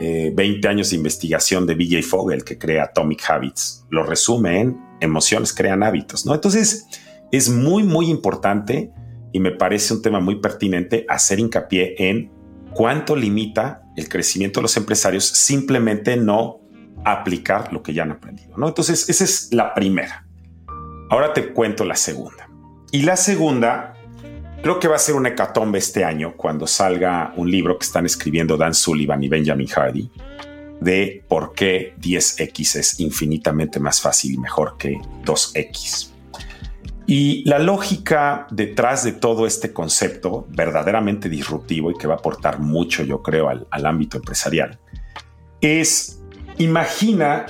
20 0.00 0.68
eh, 0.68 0.70
años 0.70 0.90
de 0.90 0.96
investigación 0.96 1.66
de 1.66 1.74
BJ 1.74 2.02
Fogel 2.02 2.44
que 2.44 2.56
crea 2.56 2.84
Atomic 2.84 3.28
Habits 3.28 3.84
lo 3.90 4.04
resume 4.04 4.60
en 4.60 4.78
emociones 5.00 5.52
crean 5.52 5.82
hábitos, 5.82 6.24
¿no? 6.24 6.34
Entonces, 6.34 6.86
es 7.32 7.50
muy, 7.50 7.82
muy 7.82 8.08
importante 8.08 8.92
y 9.32 9.40
me 9.40 9.50
parece 9.50 9.94
un 9.94 10.02
tema 10.02 10.20
muy 10.20 10.36
pertinente 10.36 11.04
hacer 11.08 11.40
hincapié 11.40 11.94
en 11.98 12.30
cuánto 12.72 13.16
limita 13.16 13.82
el 13.96 14.08
crecimiento 14.08 14.60
de 14.60 14.62
los 14.62 14.76
empresarios 14.76 15.24
simplemente 15.24 16.16
no 16.16 16.60
aplicar 17.04 17.72
lo 17.72 17.82
que 17.82 17.92
ya 17.92 18.02
han 18.02 18.12
aprendido. 18.12 18.56
¿no? 18.56 18.68
Entonces, 18.68 19.08
esa 19.08 19.24
es 19.24 19.52
la 19.52 19.74
primera. 19.74 20.26
Ahora 21.10 21.32
te 21.32 21.52
cuento 21.52 21.84
la 21.84 21.96
segunda. 21.96 22.48
Y 22.90 23.02
la 23.02 23.16
segunda, 23.16 23.94
creo 24.62 24.78
que 24.78 24.88
va 24.88 24.96
a 24.96 24.98
ser 24.98 25.14
una 25.14 25.30
hecatombe 25.30 25.78
este 25.78 26.04
año 26.04 26.34
cuando 26.36 26.66
salga 26.66 27.32
un 27.36 27.50
libro 27.50 27.78
que 27.78 27.86
están 27.86 28.06
escribiendo 28.06 28.56
Dan 28.56 28.74
Sullivan 28.74 29.22
y 29.22 29.28
Benjamin 29.28 29.68
Hardy 29.68 30.10
de 30.80 31.24
por 31.28 31.54
qué 31.54 31.94
10x 32.00 32.78
es 32.78 33.00
infinitamente 33.00 33.80
más 33.80 34.00
fácil 34.00 34.34
y 34.34 34.38
mejor 34.38 34.76
que 34.78 34.98
2x. 35.24 36.10
Y 37.06 37.42
la 37.48 37.58
lógica 37.58 38.46
detrás 38.50 39.02
de 39.02 39.12
todo 39.12 39.46
este 39.46 39.72
concepto 39.72 40.46
verdaderamente 40.50 41.30
disruptivo 41.30 41.90
y 41.90 41.94
que 41.94 42.06
va 42.06 42.14
a 42.14 42.18
aportar 42.18 42.60
mucho, 42.60 43.02
yo 43.02 43.22
creo, 43.22 43.48
al, 43.48 43.66
al 43.70 43.86
ámbito 43.86 44.18
empresarial, 44.18 44.78
es, 45.60 46.20
imagina 46.58 47.46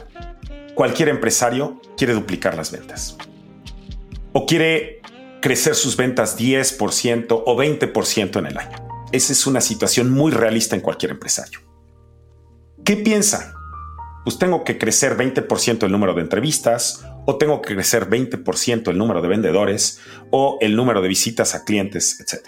cualquier 0.75 1.09
empresario 1.09 1.81
quiere 1.97 2.15
duplicar 2.15 2.57
las 2.57 2.71
ventas 2.71 3.17
o 4.33 4.47
quiere 4.47 5.01
crecer 5.41 5.75
sus 5.75 5.97
ventas 5.97 6.39
10% 6.39 7.27
o 7.31 7.57
20% 7.57 8.39
en 8.39 8.47
el 8.47 8.59
año. 8.59 9.07
Esa 9.13 9.33
es 9.33 9.47
una 9.47 9.61
situación 9.61 10.11
muy 10.11 10.31
realista 10.31 10.77
en 10.77 10.83
cualquier 10.83 11.13
empresario. 11.13 11.61
¿Qué 12.85 12.97
piensa? 12.97 13.55
Pues 14.25 14.39
tengo 14.39 14.65
que 14.65 14.79
crecer 14.79 15.17
20% 15.17 15.85
el 15.85 15.93
número 15.93 16.13
de 16.15 16.21
entrevistas, 16.21 17.05
o 17.25 17.37
tengo 17.37 17.63
que 17.63 17.75
crecer 17.75 18.09
20% 18.09 18.91
el 18.91 18.99
número 18.99 19.23
de 19.23 19.29
vendedores, 19.29 20.01
o 20.31 20.59
el 20.61 20.77
número 20.77 21.01
de 21.01 21.09
visitas 21.09 21.55
a 21.55 21.65
clientes, 21.65 22.21
etc. 22.21 22.47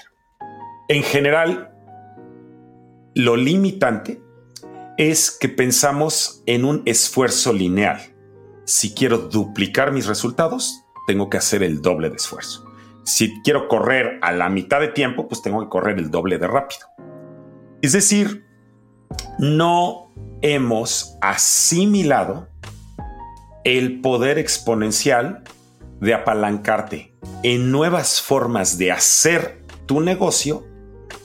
En 0.89 1.03
general, 1.03 1.73
lo 3.15 3.37
limitante 3.37 4.21
es 5.01 5.31
que 5.31 5.49
pensamos 5.49 6.43
en 6.45 6.67
un 6.67 6.83
esfuerzo 6.85 7.55
lineal. 7.55 8.15
Si 8.67 8.93
quiero 8.93 9.17
duplicar 9.17 9.93
mis 9.93 10.05
resultados, 10.05 10.85
tengo 11.07 11.31
que 11.31 11.39
hacer 11.39 11.63
el 11.63 11.81
doble 11.81 12.11
de 12.11 12.17
esfuerzo. 12.17 12.67
Si 13.03 13.41
quiero 13.41 13.67
correr 13.67 14.19
a 14.21 14.31
la 14.33 14.51
mitad 14.51 14.79
de 14.79 14.89
tiempo, 14.89 15.27
pues 15.27 15.41
tengo 15.41 15.63
que 15.63 15.71
correr 15.71 15.99
el 15.99 16.11
doble 16.11 16.37
de 16.37 16.47
rápido. 16.47 16.87
Es 17.81 17.93
decir, 17.93 18.45
no 19.39 20.13
hemos 20.43 21.17
asimilado 21.23 22.51
el 23.65 24.03
poder 24.03 24.37
exponencial 24.37 25.45
de 26.03 26.13
apalancarte 26.13 27.17
en 27.43 27.73
nuevas 27.73 28.21
formas 28.21 28.77
de 28.77 28.93
hacer 28.93 29.65
tu 29.87 30.03
negocio 30.03 30.67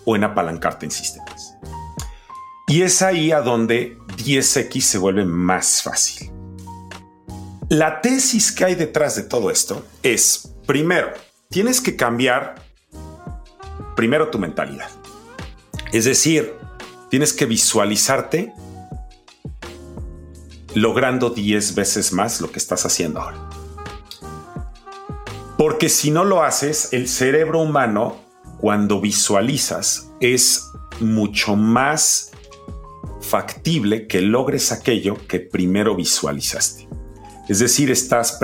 o 0.06 0.16
en 0.16 0.24
apalancarte 0.24 0.86
en 0.86 0.92
sistemas. 0.92 1.35
Y 2.68 2.82
es 2.82 3.02
ahí 3.02 3.32
a 3.32 3.42
donde 3.42 3.98
10X 4.18 4.82
se 4.82 4.98
vuelve 4.98 5.26
más 5.26 5.84
fácil. 5.84 6.32
La 7.70 8.02
tesis 8.02 8.52
que 8.52 8.66
hay 8.66 8.76
detrás 8.76 9.16
de 9.16 9.24
todo 9.24 9.52
esto 9.52 9.86
es, 10.02 10.54
primero, 10.66 11.12
tienes 11.50 11.80
que 11.80 11.96
cambiar 11.96 12.56
primero 13.96 14.30
tu 14.30 14.40
mentalidad. 14.40 14.90
Es 15.92 16.06
decir, 16.06 16.54
tienes 17.10 17.34
que 17.34 17.46
visualizarte 17.46 18.54
logrando 20.74 21.30
10 21.30 21.76
veces 21.76 22.12
más 22.12 22.42
lo 22.42 22.52
que 22.52 22.60
estás 22.60 22.86
haciendo 22.86 23.22
ahora. 23.22 23.50
Porque 25.58 25.88
si 25.88 26.12
no 26.12 26.26
lo 26.26 26.44
haces, 26.44 26.90
el 26.92 27.08
cerebro 27.08 27.62
humano, 27.62 28.18
cuando 28.60 29.00
visualizas, 29.00 30.10
es 30.20 30.70
mucho 31.00 31.56
más 31.56 32.32
factible 33.26 34.08
que 34.08 34.22
logres 34.22 34.72
aquello 34.72 35.18
que 35.28 35.40
primero 35.40 35.96
visualizaste. 35.96 36.88
Es 37.50 37.60
decir, 37.60 37.92
estás 37.92 38.40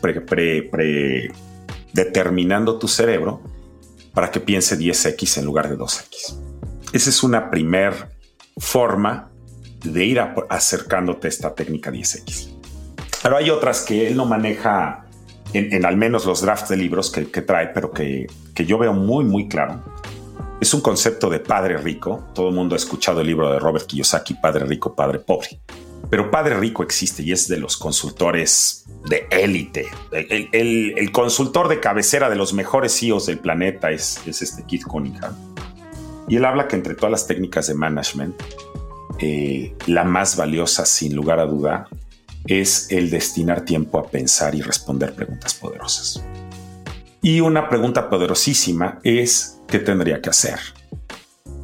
predeterminando 0.00 2.78
tu 2.78 2.88
cerebro 2.88 3.42
para 4.12 4.30
que 4.30 4.40
piense 4.40 4.78
10x 4.78 5.38
en 5.38 5.44
lugar 5.44 5.68
de 5.68 5.76
2x. 5.76 6.40
Esa 6.92 7.10
es 7.10 7.22
una 7.22 7.50
primer 7.50 8.14
forma 8.56 9.30
de 9.82 10.04
ir 10.04 10.20
acercándote 10.48 11.26
a 11.26 11.30
esta 11.30 11.54
técnica 11.54 11.90
10X. 11.90 12.50
Pero 13.22 13.36
hay 13.36 13.50
otras 13.50 13.82
que 13.82 14.06
él 14.06 14.16
no 14.16 14.26
maneja 14.26 15.06
en, 15.52 15.84
al 15.84 15.96
menos 15.96 16.26
los 16.26 16.42
drafts 16.42 16.68
de 16.68 16.76
libros 16.76 17.10
que, 17.10 17.42
trae, 17.42 17.68
pero 17.68 17.92
que, 17.92 18.26
que, 18.54 18.64
yo 18.64 18.78
veo 18.78 18.92
muy, 18.92 19.24
muy 19.24 19.48
claro. 19.48 19.82
Es 20.60 20.72
un 20.72 20.80
concepto 20.80 21.28
de 21.28 21.40
padre 21.40 21.76
rico. 21.76 22.28
Todo 22.34 22.48
el 22.48 22.54
mundo 22.54 22.74
ha 22.74 22.78
escuchado 22.78 23.20
el 23.20 23.26
libro 23.26 23.52
de 23.52 23.58
Robert 23.58 23.86
Kiyosaki, 23.86 24.34
Padre 24.34 24.64
Rico, 24.64 24.94
Padre 24.94 25.18
Pobre. 25.18 25.60
Pero 26.10 26.30
Padre 26.30 26.56
Rico 26.58 26.82
existe 26.82 27.22
y 27.22 27.32
es 27.32 27.48
de 27.48 27.56
los 27.56 27.76
consultores 27.76 28.84
de 29.08 29.26
élite. 29.30 29.86
El, 30.12 31.10
consultor 31.12 31.68
de 31.68 31.80
cabecera 31.80 32.30
de 32.30 32.36
los 32.36 32.52
mejores 32.52 32.98
CEOs 32.98 33.26
del 33.26 33.38
planeta 33.38 33.90
es, 33.90 34.20
es 34.26 34.42
este 34.42 34.64
Keith 34.64 34.84
Cunningham. 34.84 35.34
Y 36.28 36.36
él 36.36 36.44
habla 36.44 36.68
que 36.68 36.76
entre 36.76 36.94
todas 36.94 37.10
las 37.10 37.26
técnicas 37.26 37.66
de 37.66 37.74
management, 37.74 38.34
eh, 39.18 39.74
la 39.86 40.04
más 40.04 40.36
valiosa, 40.36 40.86
sin 40.86 41.14
lugar 41.14 41.40
a 41.40 41.46
duda, 41.46 41.88
es 42.46 42.90
el 42.90 43.10
destinar 43.10 43.64
tiempo 43.64 43.98
a 43.98 44.06
pensar 44.06 44.54
y 44.54 44.62
responder 44.62 45.14
preguntas 45.14 45.54
poderosas. 45.54 46.22
Y 47.24 47.40
una 47.40 47.70
pregunta 47.70 48.10
poderosísima 48.10 49.00
es, 49.02 49.58
¿qué 49.66 49.78
tendría 49.78 50.20
que 50.20 50.28
hacer 50.28 50.60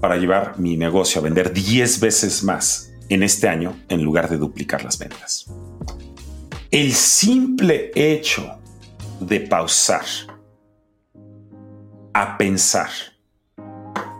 para 0.00 0.16
llevar 0.16 0.58
mi 0.58 0.78
negocio 0.78 1.20
a 1.20 1.24
vender 1.24 1.52
10 1.52 2.00
veces 2.00 2.42
más 2.42 2.94
en 3.10 3.22
este 3.22 3.46
año 3.46 3.78
en 3.90 4.02
lugar 4.02 4.30
de 4.30 4.38
duplicar 4.38 4.82
las 4.82 4.98
ventas? 4.98 5.52
El 6.70 6.94
simple 6.94 7.90
hecho 7.94 8.58
de 9.20 9.40
pausar 9.40 10.06
a 12.14 12.38
pensar 12.38 12.88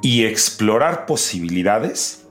y 0.02 0.26
explorar 0.26 1.06
posibilidades 1.06 2.26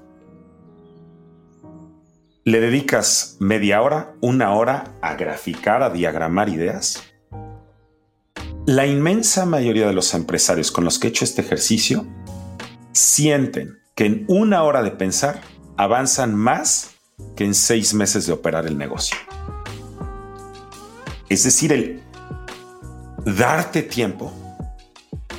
¿Le 2.45 2.61
dedicas 2.61 3.37
media 3.39 3.81
hora, 3.81 4.13
una 4.21 4.53
hora 4.53 4.95
a 5.01 5.15
graficar, 5.15 5.83
a 5.83 5.89
diagramar 5.89 6.49
ideas? 6.49 7.08
La 8.69 8.85
inmensa 8.85 9.47
mayoría 9.47 9.87
de 9.87 9.93
los 9.93 10.13
empresarios 10.13 10.71
con 10.71 10.83
los 10.83 10.99
que 10.99 11.07
he 11.07 11.09
hecho 11.09 11.25
este 11.25 11.41
ejercicio 11.41 12.05
sienten 12.91 13.79
que 13.95 14.05
en 14.05 14.25
una 14.27 14.61
hora 14.61 14.83
de 14.83 14.91
pensar 14.91 15.41
avanzan 15.75 16.35
más 16.35 16.91
que 17.35 17.45
en 17.45 17.55
seis 17.55 17.95
meses 17.95 18.27
de 18.27 18.33
operar 18.33 18.67
el 18.67 18.77
negocio. 18.77 19.17
Es 21.29 21.45
decir, 21.45 21.73
el 21.73 22.03
darte 23.25 23.81
tiempo 23.81 24.31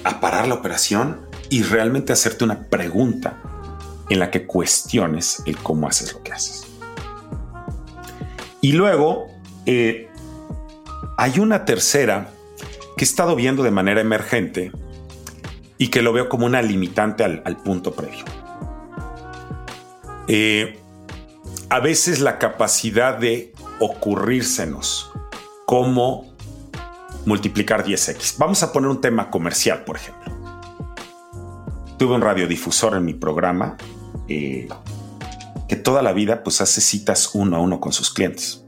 a 0.03 0.19
parar 0.19 0.49
la 0.49 0.55
operación 0.55 1.21
y 1.51 1.63
realmente 1.63 2.13
hacerte 2.13 2.43
una 2.43 2.65
pregunta 2.65 3.41
en 4.09 4.19
la 4.19 4.33
que 4.33 4.45
cuestiones 4.45 5.41
el 5.47 5.57
cómo 5.57 5.87
haces 5.87 6.15
lo 6.15 6.21
que 6.25 6.33
haces. 6.33 6.67
Y 8.61 8.73
luego 8.73 9.29
eh, 9.67 10.09
hay 11.17 11.39
una 11.39 11.65
tercera 11.65 12.33
que 13.01 13.05
he 13.05 13.09
estado 13.09 13.35
viendo 13.35 13.63
de 13.63 13.71
manera 13.71 14.03
emergente 14.03 14.73
y 15.79 15.89
que 15.89 16.03
lo 16.03 16.13
veo 16.13 16.29
como 16.29 16.45
una 16.45 16.61
limitante 16.61 17.25
al, 17.25 17.57
punto 17.65 17.95
previo. 17.95 18.27
Eh, 20.29 20.79
a 21.71 21.81
veces 21.81 22.21
la 22.21 22.39
capacidad 22.39 23.17
de 23.17 23.55
ocurrírsenos 23.79 25.11
cómo 25.65 26.37
multiplicar 27.25 27.87
10x. 27.87 28.35
Vamos 28.37 28.63
a 28.63 28.71
poner 28.71 28.91
un 28.91 29.01
tema 29.01 29.31
comercial, 29.31 29.83
por 29.85 29.97
ejemplo. 29.97 30.31
Tuve 31.97 32.17
un 32.17 32.21
radiodifusor 32.21 32.99
en 32.99 33.07
mi 33.07 33.15
programa 33.15 33.79
eh, 34.29 34.69
que 35.71 35.77
toda 35.77 36.03
la 36.03 36.13
vida 36.13 36.43
pues 36.43 36.61
hace 36.61 36.83
citas 36.83 37.31
uno 37.33 37.57
a 37.57 37.61
uno 37.61 37.81
con 37.81 37.95
sus 37.95 38.13
clientes. 38.13 38.63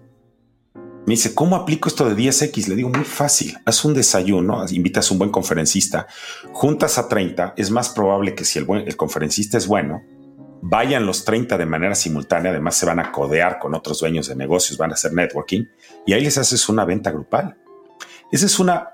Me 1.04 1.14
dice, 1.14 1.34
¿cómo 1.34 1.56
aplico 1.56 1.88
esto 1.88 2.08
de 2.08 2.14
10X? 2.14 2.68
Le 2.68 2.76
digo, 2.76 2.88
muy 2.88 3.04
fácil. 3.04 3.58
Haz 3.64 3.84
un 3.84 3.92
desayuno, 3.92 4.64
invitas 4.70 5.10
a 5.10 5.14
un 5.14 5.18
buen 5.18 5.30
conferencista, 5.30 6.06
juntas 6.52 6.96
a 6.96 7.08
30. 7.08 7.54
Es 7.56 7.72
más 7.72 7.88
probable 7.88 8.36
que 8.36 8.44
si 8.44 8.60
el, 8.60 8.64
buen, 8.64 8.86
el 8.86 8.96
conferencista 8.96 9.58
es 9.58 9.66
bueno, 9.66 10.02
vayan 10.62 11.04
los 11.04 11.24
30 11.24 11.58
de 11.58 11.66
manera 11.66 11.96
simultánea. 11.96 12.52
Además, 12.52 12.76
se 12.76 12.86
van 12.86 13.00
a 13.00 13.10
codear 13.10 13.58
con 13.58 13.74
otros 13.74 13.98
dueños 13.98 14.28
de 14.28 14.36
negocios, 14.36 14.78
van 14.78 14.90
a 14.90 14.94
hacer 14.94 15.12
networking 15.12 15.64
y 16.06 16.12
ahí 16.12 16.22
les 16.22 16.38
haces 16.38 16.68
una 16.68 16.84
venta 16.84 17.10
grupal. 17.10 17.58
Esa 18.30 18.46
es 18.46 18.60
una, 18.60 18.90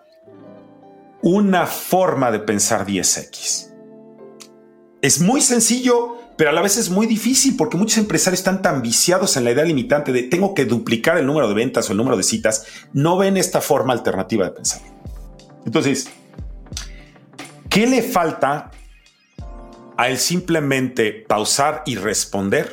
una 1.21 1.67
forma 1.67 2.31
de 2.31 2.41
pensar 2.41 2.87
10X. 2.87 3.69
Es 5.03 5.21
muy 5.21 5.43
sencillo 5.43 6.18
pero 6.39 6.51
a 6.51 6.53
la 6.53 6.63
vez 6.63 6.77
es 6.77 6.89
muy 6.89 7.09
difícil 7.09 7.57
porque 7.57 7.77
muchos 7.77 7.99
empresarios 7.99 8.39
están 8.39 8.63
tan 8.63 8.81
viciados 8.81 9.37
en 9.37 9.43
la 9.43 9.51
idea 9.51 9.65
limitante 9.65 10.13
de 10.13 10.23
tengo 10.23 10.55
que 10.55 10.67
duplicar 10.67 11.19
el 11.19 11.27
número 11.27 11.49
de 11.49 11.55
ventas 11.55 11.89
o 11.89 11.93
el 11.93 11.99
número 11.99 12.17
de 12.17 12.23
citas, 12.23 12.65
no 12.93 13.19
ven 13.19 13.37
esta 13.37 13.61
forma 13.61 13.93
alternativa 13.93 14.45
de 14.45 14.53
pensar. 14.53 14.81
Entonces, 15.67 16.09
¿qué 17.69 17.89
le 17.89 18.03
falta 18.03 18.71
a 19.97 20.09
él 20.09 20.17
simplemente 20.17 21.13
pausar 21.27 21.83
y 21.87 21.97
responder? 21.97 22.73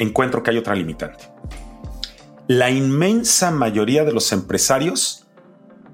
Encuentro 0.00 0.42
que 0.42 0.50
hay 0.50 0.58
otra 0.58 0.74
limitante. 0.74 1.30
La 2.48 2.68
inmensa 2.68 3.52
mayoría 3.52 4.04
de 4.04 4.12
los 4.12 4.32
empresarios 4.32 5.24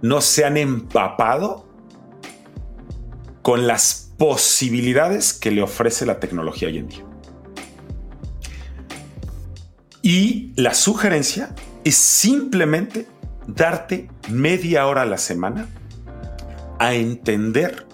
no 0.00 0.22
se 0.22 0.46
han 0.46 0.56
empapado 0.56 1.68
con 3.42 3.66
las 3.66 4.05
posibilidades 4.18 5.32
que 5.32 5.50
le 5.50 5.62
ofrece 5.62 6.06
la 6.06 6.20
tecnología 6.20 6.68
hoy 6.68 6.78
en 6.78 6.88
día. 6.88 7.04
Y 10.02 10.52
la 10.56 10.72
sugerencia 10.72 11.54
es 11.84 11.96
simplemente 11.96 13.06
darte 13.46 14.08
media 14.28 14.86
hora 14.86 15.02
a 15.02 15.06
la 15.06 15.18
semana 15.18 15.68
a 16.78 16.94
entender 16.94 17.86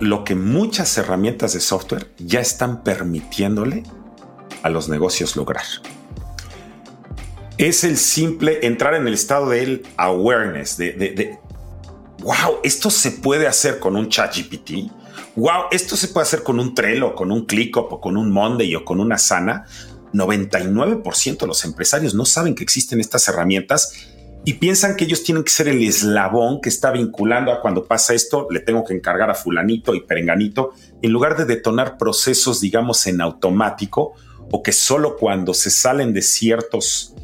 lo 0.00 0.24
que 0.24 0.34
muchas 0.34 0.96
herramientas 0.98 1.52
de 1.52 1.60
software 1.60 2.10
ya 2.18 2.40
están 2.40 2.82
permitiéndole 2.82 3.82
a 4.62 4.70
los 4.70 4.88
negocios 4.88 5.36
lograr. 5.36 5.64
Es 7.58 7.84
el 7.84 7.98
simple 7.98 8.66
entrar 8.66 8.94
en 8.94 9.06
el 9.06 9.14
estado 9.14 9.50
del 9.50 9.82
awareness, 9.98 10.78
de, 10.78 10.92
de, 10.92 11.38
wow, 12.20 12.58
esto 12.62 12.90
se 12.90 13.10
puede 13.10 13.46
hacer 13.46 13.78
con 13.78 13.96
un 13.96 14.08
chat 14.08 14.34
GPT. 14.34 14.90
Wow, 15.40 15.68
esto 15.70 15.96
se 15.96 16.08
puede 16.08 16.24
hacer 16.24 16.42
con 16.42 16.60
un 16.60 16.74
Trello, 16.74 17.14
con 17.14 17.32
un 17.32 17.46
ClickUp 17.46 17.94
o 17.94 17.98
con 17.98 18.18
un 18.18 18.30
Monday 18.30 18.76
o 18.76 18.84
con 18.84 19.00
una 19.00 19.16
Sana. 19.16 19.64
99% 20.12 21.38
de 21.38 21.46
los 21.46 21.64
empresarios 21.64 22.14
no 22.14 22.26
saben 22.26 22.54
que 22.54 22.62
existen 22.62 23.00
estas 23.00 23.26
herramientas 23.26 24.06
y 24.44 24.54
piensan 24.54 24.96
que 24.96 25.06
ellos 25.06 25.22
tienen 25.22 25.42
que 25.42 25.50
ser 25.50 25.68
el 25.68 25.82
eslabón 25.82 26.60
que 26.60 26.68
está 26.68 26.90
vinculando 26.90 27.52
a 27.52 27.62
cuando 27.62 27.86
pasa 27.86 28.12
esto, 28.12 28.48
le 28.50 28.60
tengo 28.60 28.84
que 28.84 28.92
encargar 28.92 29.30
a 29.30 29.34
fulanito 29.34 29.94
y 29.94 30.02
perenganito, 30.02 30.74
en 31.00 31.10
lugar 31.10 31.38
de 31.38 31.46
detonar 31.46 31.96
procesos, 31.96 32.60
digamos, 32.60 33.06
en 33.06 33.22
automático 33.22 34.12
o 34.52 34.62
que 34.62 34.72
solo 34.72 35.16
cuando 35.16 35.54
se 35.54 35.70
salen 35.70 36.12
de 36.12 36.20
ciertos 36.20 37.14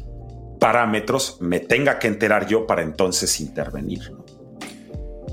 parámetros 0.59 1.37
me 1.39 1.59
tenga 1.59 1.99
que 1.99 2.07
enterar 2.07 2.47
yo 2.47 2.65
para 2.65 2.81
entonces 2.81 3.39
intervenir. 3.41 4.11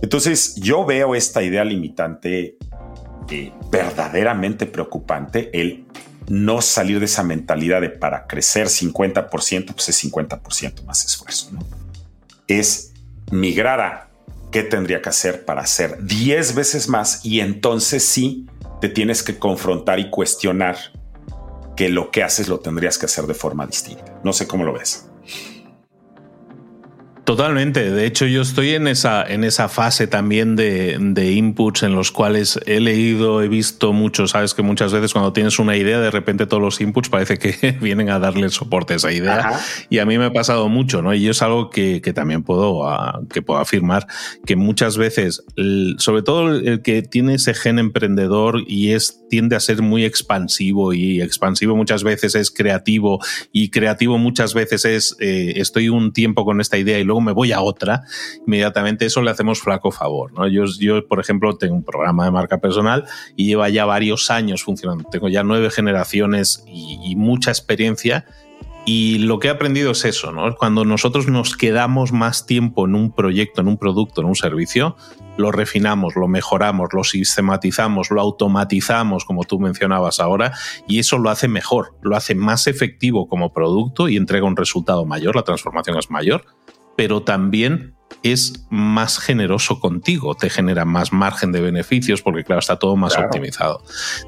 Entonces 0.04 0.56
yo 0.56 0.84
veo 0.84 1.14
esta 1.14 1.42
idea 1.42 1.64
limitante 1.64 2.58
eh, 3.30 3.52
verdaderamente 3.70 4.66
preocupante, 4.66 5.50
el 5.58 5.86
no 6.28 6.62
salir 6.62 6.98
de 6.98 7.04
esa 7.06 7.22
mentalidad 7.22 7.80
de 7.80 7.90
para 7.90 8.26
crecer 8.26 8.68
50%, 8.68 9.74
pues 9.74 9.88
es 9.88 10.04
50% 10.04 10.84
más 10.84 11.04
esfuerzo. 11.04 11.50
Es 12.46 12.92
migrar 13.30 13.80
a 13.80 14.10
qué 14.50 14.62
tendría 14.62 15.02
que 15.02 15.08
hacer 15.08 15.44
para 15.44 15.62
hacer 15.62 16.04
10 16.04 16.54
veces 16.54 16.88
más 16.88 17.24
y 17.24 17.40
entonces 17.40 18.04
sí 18.04 18.46
te 18.80 18.88
tienes 18.88 19.22
que 19.22 19.38
confrontar 19.38 19.98
y 19.98 20.10
cuestionar 20.10 20.76
que 21.76 21.88
lo 21.88 22.10
que 22.10 22.22
haces 22.22 22.48
lo 22.48 22.60
tendrías 22.60 22.98
que 22.98 23.06
hacer 23.06 23.26
de 23.26 23.34
forma 23.34 23.66
distinta. 23.66 24.20
No 24.22 24.32
sé 24.32 24.46
cómo 24.46 24.64
lo 24.64 24.72
ves. 24.72 25.08
Totalmente. 27.24 27.90
De 27.90 28.04
hecho, 28.04 28.26
yo 28.26 28.42
estoy 28.42 28.70
en 28.74 28.86
esa, 28.86 29.24
en 29.24 29.44
esa 29.44 29.70
fase 29.70 30.06
también 30.06 30.56
de, 30.56 30.98
de, 31.00 31.32
inputs 31.32 31.82
en 31.82 31.94
los 31.94 32.12
cuales 32.12 32.60
he 32.66 32.80
leído, 32.80 33.40
he 33.40 33.48
visto 33.48 33.94
mucho. 33.94 34.26
Sabes 34.26 34.52
que 34.52 34.60
muchas 34.60 34.92
veces 34.92 35.14
cuando 35.14 35.32
tienes 35.32 35.58
una 35.58 35.74
idea, 35.74 36.00
de 36.00 36.10
repente 36.10 36.46
todos 36.46 36.62
los 36.62 36.82
inputs 36.82 37.08
parece 37.08 37.38
que 37.38 37.72
vienen 37.80 38.10
a 38.10 38.18
darle 38.18 38.50
soporte 38.50 38.92
a 38.92 38.96
esa 38.96 39.10
idea. 39.10 39.58
Y 39.88 40.00
a 40.00 40.06
mí 40.06 40.18
me 40.18 40.26
ha 40.26 40.32
pasado 40.32 40.68
mucho, 40.68 41.00
¿no? 41.00 41.14
Y 41.14 41.26
es 41.26 41.40
algo 41.40 41.70
que, 41.70 42.02
que 42.02 42.12
también 42.12 42.42
puedo, 42.42 42.86
ah, 42.86 43.22
que 43.32 43.40
puedo 43.40 43.58
afirmar 43.58 44.06
que 44.44 44.56
muchas 44.56 44.98
veces, 44.98 45.44
sobre 45.96 46.22
todo 46.22 46.54
el 46.54 46.82
que 46.82 47.00
tiene 47.00 47.34
ese 47.34 47.54
gen 47.54 47.78
emprendedor 47.78 48.62
y 48.66 48.92
es, 48.92 49.26
tiende 49.30 49.56
a 49.56 49.60
ser 49.60 49.80
muy 49.80 50.04
expansivo 50.04 50.92
y 50.92 51.22
expansivo 51.22 51.74
muchas 51.74 52.04
veces 52.04 52.34
es 52.34 52.50
creativo 52.50 53.20
y 53.50 53.70
creativo 53.70 54.18
muchas 54.18 54.54
veces 54.54 54.84
es 54.84 55.16
eh, 55.20 55.54
estoy 55.56 55.88
un 55.88 56.12
tiempo 56.12 56.44
con 56.44 56.60
esta 56.60 56.78
idea 56.78 56.98
y 56.98 57.04
luego 57.04 57.13
me 57.20 57.33
voy 57.33 57.53
a 57.53 57.61
otra, 57.61 58.03
inmediatamente 58.46 59.07
eso 59.07 59.22
le 59.22 59.31
hacemos 59.31 59.61
flaco 59.61 59.90
favor. 59.90 60.33
¿no? 60.33 60.46
Yo, 60.48 60.64
yo, 60.79 61.07
por 61.07 61.20
ejemplo, 61.20 61.57
tengo 61.57 61.74
un 61.74 61.85
programa 61.85 62.24
de 62.24 62.31
marca 62.31 62.59
personal 62.59 63.05
y 63.37 63.46
lleva 63.46 63.68
ya 63.68 63.85
varios 63.85 64.31
años 64.31 64.62
funcionando. 64.62 65.09
Tengo 65.11 65.29
ya 65.29 65.42
nueve 65.42 65.70
generaciones 65.70 66.64
y, 66.66 67.14
mucha 67.16 67.50
experiencia. 67.50 68.27
Y 68.87 69.18
lo 69.18 69.38
que 69.38 69.48
he 69.48 69.50
aprendido 69.50 69.92
es 69.92 70.05
eso, 70.05 70.31
¿no? 70.31 70.55
Cuando 70.57 70.85
nosotros 70.85 71.27
nos 71.27 71.57
quedamos 71.57 72.12
más 72.12 72.44
tiempo 72.44 72.85
en 72.85 72.94
un 72.94 73.14
proyecto, 73.14 73.62
en 73.62 73.68
un 73.68 73.79
producto, 73.79 74.20
en 74.20 74.27
un 74.27 74.35
servicio, 74.35 74.96
lo 75.38 75.53
refinamos, 75.53 76.16
lo 76.16 76.29
mejoramos, 76.29 76.88
lo 76.92 77.03
sistematizamos, 77.03 78.11
lo 78.11 78.20
automatizamos, 78.20 79.24
como 79.24 79.44
tú 79.44 79.59
mencionabas 79.59 80.20
ahora, 80.20 80.53
y 80.87 80.98
eso 80.98 81.18
lo 81.18 81.31
hace 81.31 81.48
mejor, 81.48 81.94
lo 82.03 82.14
hace 82.14 82.35
más 82.35 82.66
efectivo 82.66 83.27
como 83.27 83.55
producto 83.55 84.09
y 84.09 84.16
entrega 84.16 84.46
un 84.46 84.57
resultado 84.57 85.07
mayor, 85.07 85.35
la 85.35 85.44
transformación 85.44 85.98
es 85.98 86.11
mayor, 86.11 86.44
pero 86.96 87.22
también 87.22 87.94
es 88.22 88.66
más 88.70 89.18
generoso 89.18 89.80
contigo, 89.80 90.35
te 90.35 90.48
genera 90.48 90.85
más 90.85 91.12
margen 91.12 91.52
de 91.52 91.61
beneficios 91.61 92.22
porque 92.22 92.44
claro, 92.44 92.61
está 92.61 92.78
todo 92.78 92.96
más 92.96 93.16
optimizado. 93.18 93.83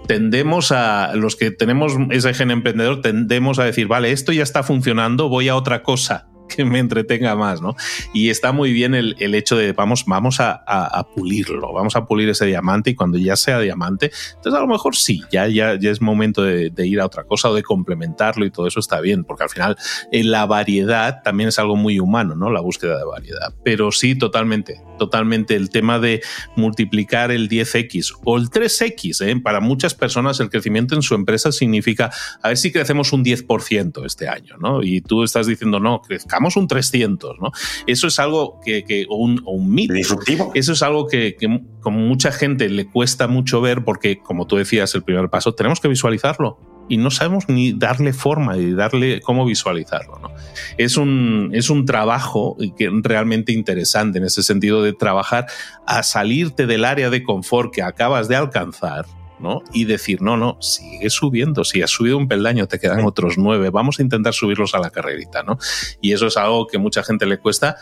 Tendemos 0.06 0.72
a, 0.72 1.14
los 1.14 1.36
que 1.36 1.50
tenemos 1.50 1.94
ese 2.10 2.34
gen 2.34 2.50
emprendedor, 2.50 3.00
tendemos 3.00 3.58
a 3.58 3.64
decir, 3.64 3.86
vale, 3.86 4.12
esto 4.12 4.32
ya 4.32 4.42
está 4.42 4.62
funcionando, 4.62 5.28
voy 5.28 5.48
a 5.48 5.56
otra 5.56 5.82
cosa 5.82 6.28
que 6.48 6.64
me 6.64 6.78
entretenga 6.78 7.34
más, 7.34 7.60
¿no? 7.60 7.74
Y 8.12 8.30
está 8.30 8.52
muy 8.52 8.72
bien 8.72 8.94
el, 8.94 9.16
hecho 9.34 9.56
de 9.56 9.72
vamos, 9.72 10.04
vamos 10.06 10.40
a, 10.40 11.06
pulirlo, 11.14 11.72
vamos 11.72 11.96
a 11.96 12.06
pulir 12.06 12.28
ese 12.28 12.46
diamante 12.46 12.90
y 12.90 12.94
cuando 12.94 13.18
ya 13.18 13.36
sea 13.36 13.60
diamante, 13.60 14.10
entonces 14.36 14.54
a 14.54 14.60
lo 14.60 14.66
mejor 14.66 14.96
sí, 14.96 15.22
ya, 15.30 15.46
ya, 15.48 15.78
ya 15.78 15.90
es 15.90 16.00
momento 16.00 16.42
de, 16.42 16.72
ir 16.86 17.00
a 17.00 17.06
otra 17.06 17.24
cosa 17.24 17.50
o 17.50 17.54
de 17.54 17.62
complementarlo 17.62 18.46
y 18.46 18.50
todo 18.50 18.66
eso 18.66 18.80
está 18.80 19.00
bien, 19.00 19.24
porque 19.24 19.44
al 19.44 19.50
final 19.50 19.76
eh, 20.12 20.24
la 20.24 20.46
variedad 20.46 21.22
también 21.22 21.48
es 21.48 21.58
algo 21.58 21.76
muy 21.76 21.98
humano, 21.98 22.34
¿no? 22.34 22.50
La 22.50 22.60
búsqueda 22.60 22.98
de 22.98 23.04
variedad. 23.04 23.54
Pero 23.64 23.90
sí, 23.92 24.16
totalmente, 24.16 24.80
totalmente 24.98 25.54
el 25.54 25.70
tema 25.70 25.98
de 25.98 26.22
multiplicar 26.56 27.30
el 27.30 27.48
10x 27.48 28.14
o 28.24 28.38
el 28.38 28.50
3x, 28.50 29.26
¿eh? 29.26 29.40
Para 29.40 29.60
muchas 29.60 29.94
personas 29.94 30.40
el 30.40 30.50
crecimiento 30.50 30.94
en 30.94 31.02
su 31.02 31.14
empresa 31.14 31.52
significa 31.52 32.10
a 32.42 32.48
ver 32.48 32.56
si 32.56 32.72
crecemos 32.72 33.12
un 33.12 33.24
10% 33.24 34.04
este 34.06 34.28
año, 34.28 34.56
¿no? 34.58 34.82
Y 34.82 35.00
tú 35.00 35.22
estás 35.22 35.46
diciendo, 35.46 35.80
no, 35.80 36.00
crezca 36.00 36.38
un 36.54 36.68
300, 36.68 37.40
¿no? 37.40 37.50
Eso 37.86 38.06
es 38.06 38.18
algo 38.18 38.60
que, 38.64 39.06
un, 39.08 39.42
un 39.44 39.74
mito. 39.74 39.94
Disruptivo. 39.94 40.52
Eso 40.54 40.72
es 40.72 40.82
algo 40.82 41.08
que, 41.08 41.36
como 41.80 41.98
mucha 41.98 42.30
gente 42.30 42.68
le 42.68 42.86
cuesta 42.86 43.26
mucho 43.26 43.60
ver 43.60 43.82
porque, 43.84 44.18
como 44.18 44.46
tú 44.46 44.56
decías, 44.56 44.94
el 44.94 45.02
primer 45.02 45.28
paso, 45.28 45.54
tenemos 45.54 45.80
que 45.80 45.88
visualizarlo 45.88 46.75
y 46.88 46.96
no 46.96 47.10
sabemos 47.10 47.48
ni 47.48 47.72
darle 47.72 48.12
forma 48.12 48.56
y 48.56 48.72
darle 48.72 49.20
cómo 49.20 49.44
visualizarlo. 49.44 50.18
¿no? 50.18 50.30
Es, 50.78 50.96
un, 50.96 51.50
es 51.52 51.70
un 51.70 51.84
trabajo 51.84 52.56
que, 52.76 52.90
realmente 53.02 53.52
interesante 53.52 54.18
en 54.18 54.24
ese 54.24 54.42
sentido 54.42 54.82
de 54.82 54.92
trabajar 54.92 55.46
a 55.86 56.02
salirte 56.02 56.66
del 56.66 56.84
área 56.84 57.10
de 57.10 57.22
confort 57.22 57.72
que 57.72 57.82
acabas 57.82 58.28
de 58.28 58.36
alcanzar 58.36 59.06
¿no? 59.38 59.60
Y 59.70 59.84
decir, 59.84 60.22
no, 60.22 60.38
no, 60.38 60.56
sigue 60.62 61.10
subiendo, 61.10 61.62
si 61.62 61.82
has 61.82 61.90
subido 61.90 62.16
un 62.16 62.26
peldaño, 62.26 62.68
te 62.68 62.78
quedan 62.78 63.04
otros 63.04 63.36
nueve, 63.36 63.68
vamos 63.68 63.98
a 63.98 64.02
intentar 64.02 64.32
subirlos 64.32 64.74
a 64.74 64.78
la 64.78 64.88
carrerita, 64.88 65.42
¿no? 65.42 65.58
Y 66.00 66.12
eso 66.12 66.28
es 66.28 66.38
algo 66.38 66.66
que 66.66 66.78
mucha 66.78 67.02
gente 67.02 67.26
le 67.26 67.36
cuesta 67.36 67.76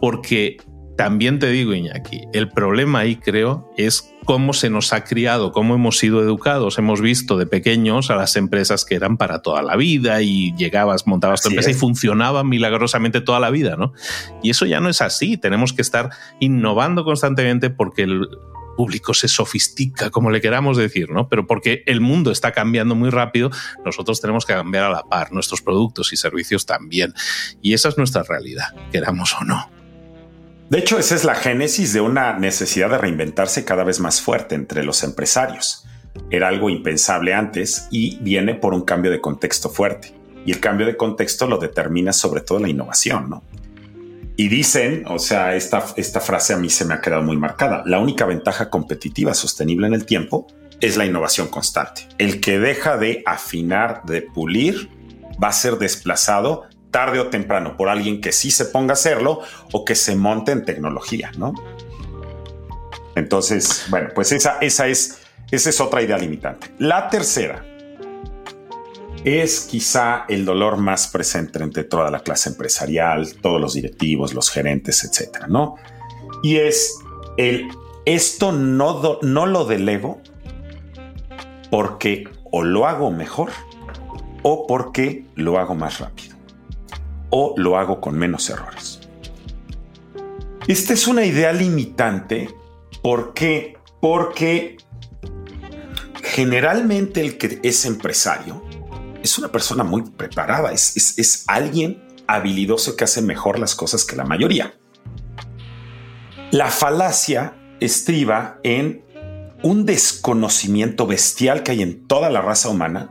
porque 0.00 0.58
también 0.96 1.40
te 1.40 1.48
digo, 1.48 1.74
Iñaki, 1.74 2.28
el 2.32 2.48
problema 2.48 3.00
ahí 3.00 3.16
creo 3.16 3.72
es 3.76 4.13
cómo 4.24 4.52
se 4.52 4.70
nos 4.70 4.92
ha 4.92 5.04
criado, 5.04 5.52
cómo 5.52 5.74
hemos 5.74 5.98
sido 5.98 6.22
educados. 6.22 6.78
Hemos 6.78 7.00
visto 7.00 7.36
de 7.36 7.46
pequeños 7.46 8.10
a 8.10 8.16
las 8.16 8.36
empresas 8.36 8.84
que 8.84 8.94
eran 8.94 9.16
para 9.16 9.42
toda 9.42 9.62
la 9.62 9.76
vida 9.76 10.22
y 10.22 10.54
llegabas, 10.56 11.06
montabas 11.06 11.42
tu 11.42 11.48
empresa 11.48 11.70
y 11.70 11.74
funcionaban 11.74 12.48
milagrosamente 12.48 13.20
toda 13.20 13.40
la 13.40 13.50
vida, 13.50 13.76
¿no? 13.76 13.92
Y 14.42 14.50
eso 14.50 14.66
ya 14.66 14.80
no 14.80 14.88
es 14.88 15.00
así. 15.00 15.36
Tenemos 15.36 15.72
que 15.72 15.82
estar 15.82 16.10
innovando 16.40 17.04
constantemente 17.04 17.70
porque 17.70 18.02
el, 18.02 18.28
público 18.76 19.14
se 19.14 19.28
sofistica, 19.28 20.10
como 20.10 20.30
le 20.30 20.40
queramos 20.40 20.76
decir, 20.76 21.10
¿no? 21.10 21.28
Pero 21.28 21.46
porque 21.46 21.82
el 21.86 22.00
mundo 22.00 22.30
está 22.30 22.52
cambiando 22.52 22.94
muy 22.94 23.10
rápido, 23.10 23.50
nosotros 23.84 24.20
tenemos 24.20 24.44
que 24.44 24.52
cambiar 24.52 24.84
a 24.84 24.90
la 24.90 25.02
par, 25.04 25.32
nuestros 25.32 25.62
productos 25.62 26.12
y 26.12 26.16
servicios 26.16 26.66
también. 26.66 27.14
Y 27.62 27.74
esa 27.74 27.88
es 27.88 27.98
nuestra 27.98 28.22
realidad, 28.22 28.74
queramos 28.90 29.34
o 29.40 29.44
no. 29.44 29.70
De 30.70 30.78
hecho, 30.78 30.98
esa 30.98 31.14
es 31.14 31.24
la 31.24 31.34
génesis 31.34 31.92
de 31.92 32.00
una 32.00 32.38
necesidad 32.38 32.90
de 32.90 32.98
reinventarse 32.98 33.64
cada 33.64 33.84
vez 33.84 34.00
más 34.00 34.20
fuerte 34.20 34.54
entre 34.54 34.82
los 34.82 35.02
empresarios. 35.02 35.84
Era 36.30 36.48
algo 36.48 36.70
impensable 36.70 37.34
antes 37.34 37.86
y 37.90 38.18
viene 38.22 38.54
por 38.54 38.72
un 38.72 38.82
cambio 38.82 39.10
de 39.10 39.20
contexto 39.20 39.68
fuerte. 39.68 40.14
Y 40.46 40.52
el 40.52 40.60
cambio 40.60 40.86
de 40.86 40.96
contexto 40.96 41.46
lo 41.46 41.58
determina 41.58 42.12
sobre 42.12 42.40
todo 42.40 42.60
la 42.60 42.68
innovación, 42.68 43.28
¿no? 43.30 43.42
Y 44.36 44.48
dicen, 44.48 45.04
o 45.06 45.18
sea, 45.18 45.54
esta, 45.54 45.84
esta 45.96 46.20
frase 46.20 46.54
a 46.54 46.56
mí 46.56 46.68
se 46.68 46.84
me 46.84 46.94
ha 46.94 47.00
quedado 47.00 47.22
muy 47.22 47.36
marcada, 47.36 47.82
la 47.86 48.00
única 48.00 48.26
ventaja 48.26 48.68
competitiva 48.68 49.32
sostenible 49.32 49.86
en 49.86 49.94
el 49.94 50.06
tiempo 50.06 50.48
es 50.80 50.96
la 50.96 51.06
innovación 51.06 51.48
constante. 51.48 52.08
El 52.18 52.40
que 52.40 52.58
deja 52.58 52.96
de 52.96 53.22
afinar, 53.26 54.02
de 54.04 54.22
pulir, 54.22 54.90
va 55.42 55.48
a 55.48 55.52
ser 55.52 55.78
desplazado 55.78 56.64
tarde 56.94 57.18
o 57.18 57.26
temprano 57.26 57.76
por 57.76 57.88
alguien 57.88 58.20
que 58.20 58.30
sí 58.30 58.52
se 58.52 58.66
ponga 58.66 58.92
a 58.92 58.94
hacerlo 58.94 59.40
o 59.72 59.84
que 59.84 59.96
se 59.96 60.14
monte 60.14 60.52
en 60.52 60.64
tecnología, 60.64 61.32
¿no? 61.36 61.52
Entonces, 63.16 63.86
bueno, 63.88 64.10
pues 64.14 64.30
esa, 64.30 64.58
esa, 64.60 64.86
es, 64.86 65.18
esa 65.50 65.70
es 65.70 65.80
otra 65.80 66.02
idea 66.02 66.16
limitante. 66.16 66.70
La 66.78 67.10
tercera 67.10 67.66
es 69.24 69.62
quizá 69.62 70.24
el 70.28 70.44
dolor 70.44 70.76
más 70.76 71.08
presente 71.08 71.60
entre 71.64 71.82
toda 71.82 72.12
la 72.12 72.20
clase 72.20 72.50
empresarial, 72.50 73.34
todos 73.40 73.60
los 73.60 73.74
directivos, 73.74 74.32
los 74.32 74.48
gerentes, 74.48 75.02
etcétera, 75.02 75.48
¿no? 75.48 75.74
Y 76.44 76.58
es 76.58 76.96
el 77.36 77.66
esto 78.04 78.52
no, 78.52 79.18
no 79.20 79.46
lo 79.46 79.64
delego 79.64 80.20
porque 81.72 82.28
o 82.52 82.62
lo 82.62 82.86
hago 82.86 83.10
mejor 83.10 83.50
o 84.44 84.68
porque 84.68 85.24
lo 85.34 85.58
hago 85.58 85.74
más 85.74 85.98
rápido 85.98 86.33
o 87.36 87.52
lo 87.56 87.76
hago 87.76 88.00
con 88.00 88.16
menos 88.16 88.48
errores. 88.48 89.00
Esta 90.68 90.92
es 90.92 91.08
una 91.08 91.24
idea 91.24 91.52
limitante. 91.52 92.54
¿Por 93.02 93.34
qué? 93.34 93.76
Porque 94.00 94.76
generalmente 96.22 97.20
el 97.20 97.36
que 97.36 97.58
es 97.64 97.86
empresario 97.86 98.62
es 99.20 99.36
una 99.36 99.50
persona 99.50 99.82
muy 99.82 100.02
preparada, 100.02 100.70
es, 100.70 101.18
es 101.18 101.42
alguien 101.48 102.04
habilidoso 102.28 102.94
que 102.94 103.02
hace 103.02 103.20
mejor 103.20 103.58
las 103.58 103.74
cosas 103.74 104.04
que 104.04 104.14
la 104.14 104.24
mayoría. 104.24 104.78
La 106.52 106.68
falacia 106.68 107.56
estriba 107.80 108.60
en 108.62 109.04
un 109.64 109.86
desconocimiento 109.86 111.08
bestial 111.08 111.64
que 111.64 111.72
hay 111.72 111.82
en 111.82 112.06
toda 112.06 112.30
la 112.30 112.42
raza 112.42 112.68
humana 112.68 113.10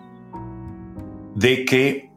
de 1.36 1.66
que 1.66 2.13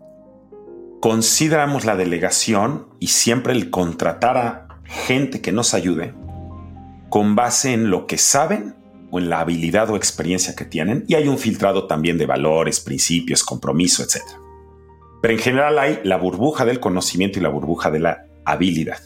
consideramos 1.06 1.84
la 1.84 1.94
delegación 1.94 2.88
y 2.98 3.06
siempre 3.06 3.52
el 3.52 3.70
contratar 3.70 4.36
a 4.36 4.80
gente 4.82 5.40
que 5.40 5.52
nos 5.52 5.72
ayude 5.72 6.14
con 7.10 7.36
base 7.36 7.72
en 7.72 7.90
lo 7.90 8.08
que 8.08 8.18
saben 8.18 8.74
o 9.12 9.20
en 9.20 9.30
la 9.30 9.38
habilidad 9.38 9.88
o 9.88 9.94
experiencia 9.94 10.56
que 10.56 10.64
tienen 10.64 11.04
y 11.06 11.14
hay 11.14 11.28
un 11.28 11.38
filtrado 11.38 11.86
también 11.86 12.18
de 12.18 12.26
valores, 12.26 12.80
principios, 12.80 13.44
compromiso, 13.44 14.02
etc. 14.02 14.20
Pero 15.22 15.34
en 15.34 15.38
general 15.38 15.78
hay 15.78 16.00
la 16.02 16.16
burbuja 16.16 16.64
del 16.64 16.80
conocimiento 16.80 17.38
y 17.38 17.42
la 17.42 17.50
burbuja 17.50 17.92
de 17.92 18.00
la 18.00 18.26
habilidad. 18.44 18.98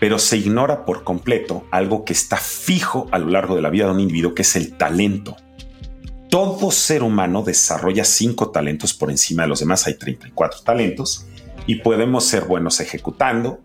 Pero 0.00 0.18
se 0.18 0.36
ignora 0.36 0.84
por 0.84 1.02
completo 1.02 1.64
algo 1.70 2.04
que 2.04 2.12
está 2.12 2.36
fijo 2.36 3.08
a 3.10 3.18
lo 3.18 3.30
largo 3.30 3.56
de 3.56 3.62
la 3.62 3.70
vida 3.70 3.86
de 3.86 3.92
un 3.92 4.00
individuo, 4.00 4.34
que 4.34 4.42
es 4.42 4.54
el 4.54 4.76
talento 4.76 5.34
todo 6.30 6.70
ser 6.70 7.02
humano 7.02 7.42
desarrolla 7.42 8.04
cinco 8.04 8.50
talentos 8.50 8.94
por 8.94 9.10
encima 9.10 9.42
de 9.42 9.48
los 9.48 9.60
demás. 9.60 9.86
Hay 9.86 9.94
34 9.94 10.60
talentos 10.60 11.26
y 11.66 11.76
podemos 11.76 12.24
ser 12.24 12.44
buenos 12.44 12.80
ejecutando, 12.80 13.60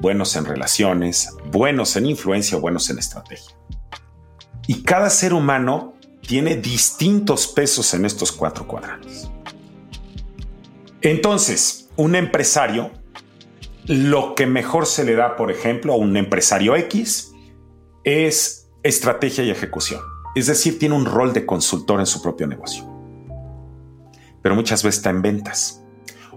buenos 0.00 0.34
en 0.36 0.44
relaciones, 0.44 1.30
buenos 1.50 1.96
en 1.96 2.06
influencia 2.06 2.58
buenos 2.58 2.90
en 2.90 2.98
estrategia. 2.98 3.56
Y 4.66 4.82
cada 4.82 5.08
ser 5.10 5.32
humano 5.32 5.94
tiene 6.20 6.56
distintos 6.56 7.46
pesos 7.46 7.94
en 7.94 8.04
estos 8.04 8.32
cuatro 8.32 8.66
cuadrantes. 8.66 9.30
Entonces, 11.00 11.88
un 11.96 12.16
empresario, 12.16 12.90
lo 13.86 14.34
que 14.34 14.46
mejor 14.46 14.86
se 14.86 15.04
le 15.04 15.14
da, 15.14 15.36
por 15.36 15.50
ejemplo, 15.52 15.92
a 15.92 15.96
un 15.96 16.16
empresario 16.16 16.74
X 16.74 17.32
es 18.02 18.68
estrategia 18.82 19.44
y 19.44 19.50
ejecución 19.50 20.00
es 20.34 20.46
decir, 20.46 20.78
tiene 20.78 20.94
un 20.94 21.04
rol 21.04 21.32
de 21.32 21.46
consultor 21.46 22.00
en 22.00 22.06
su 22.06 22.22
propio 22.22 22.46
negocio. 22.46 22.84
Pero 24.42 24.54
muchas 24.54 24.82
veces 24.82 24.98
está 24.98 25.10
en 25.10 25.22
ventas 25.22 25.84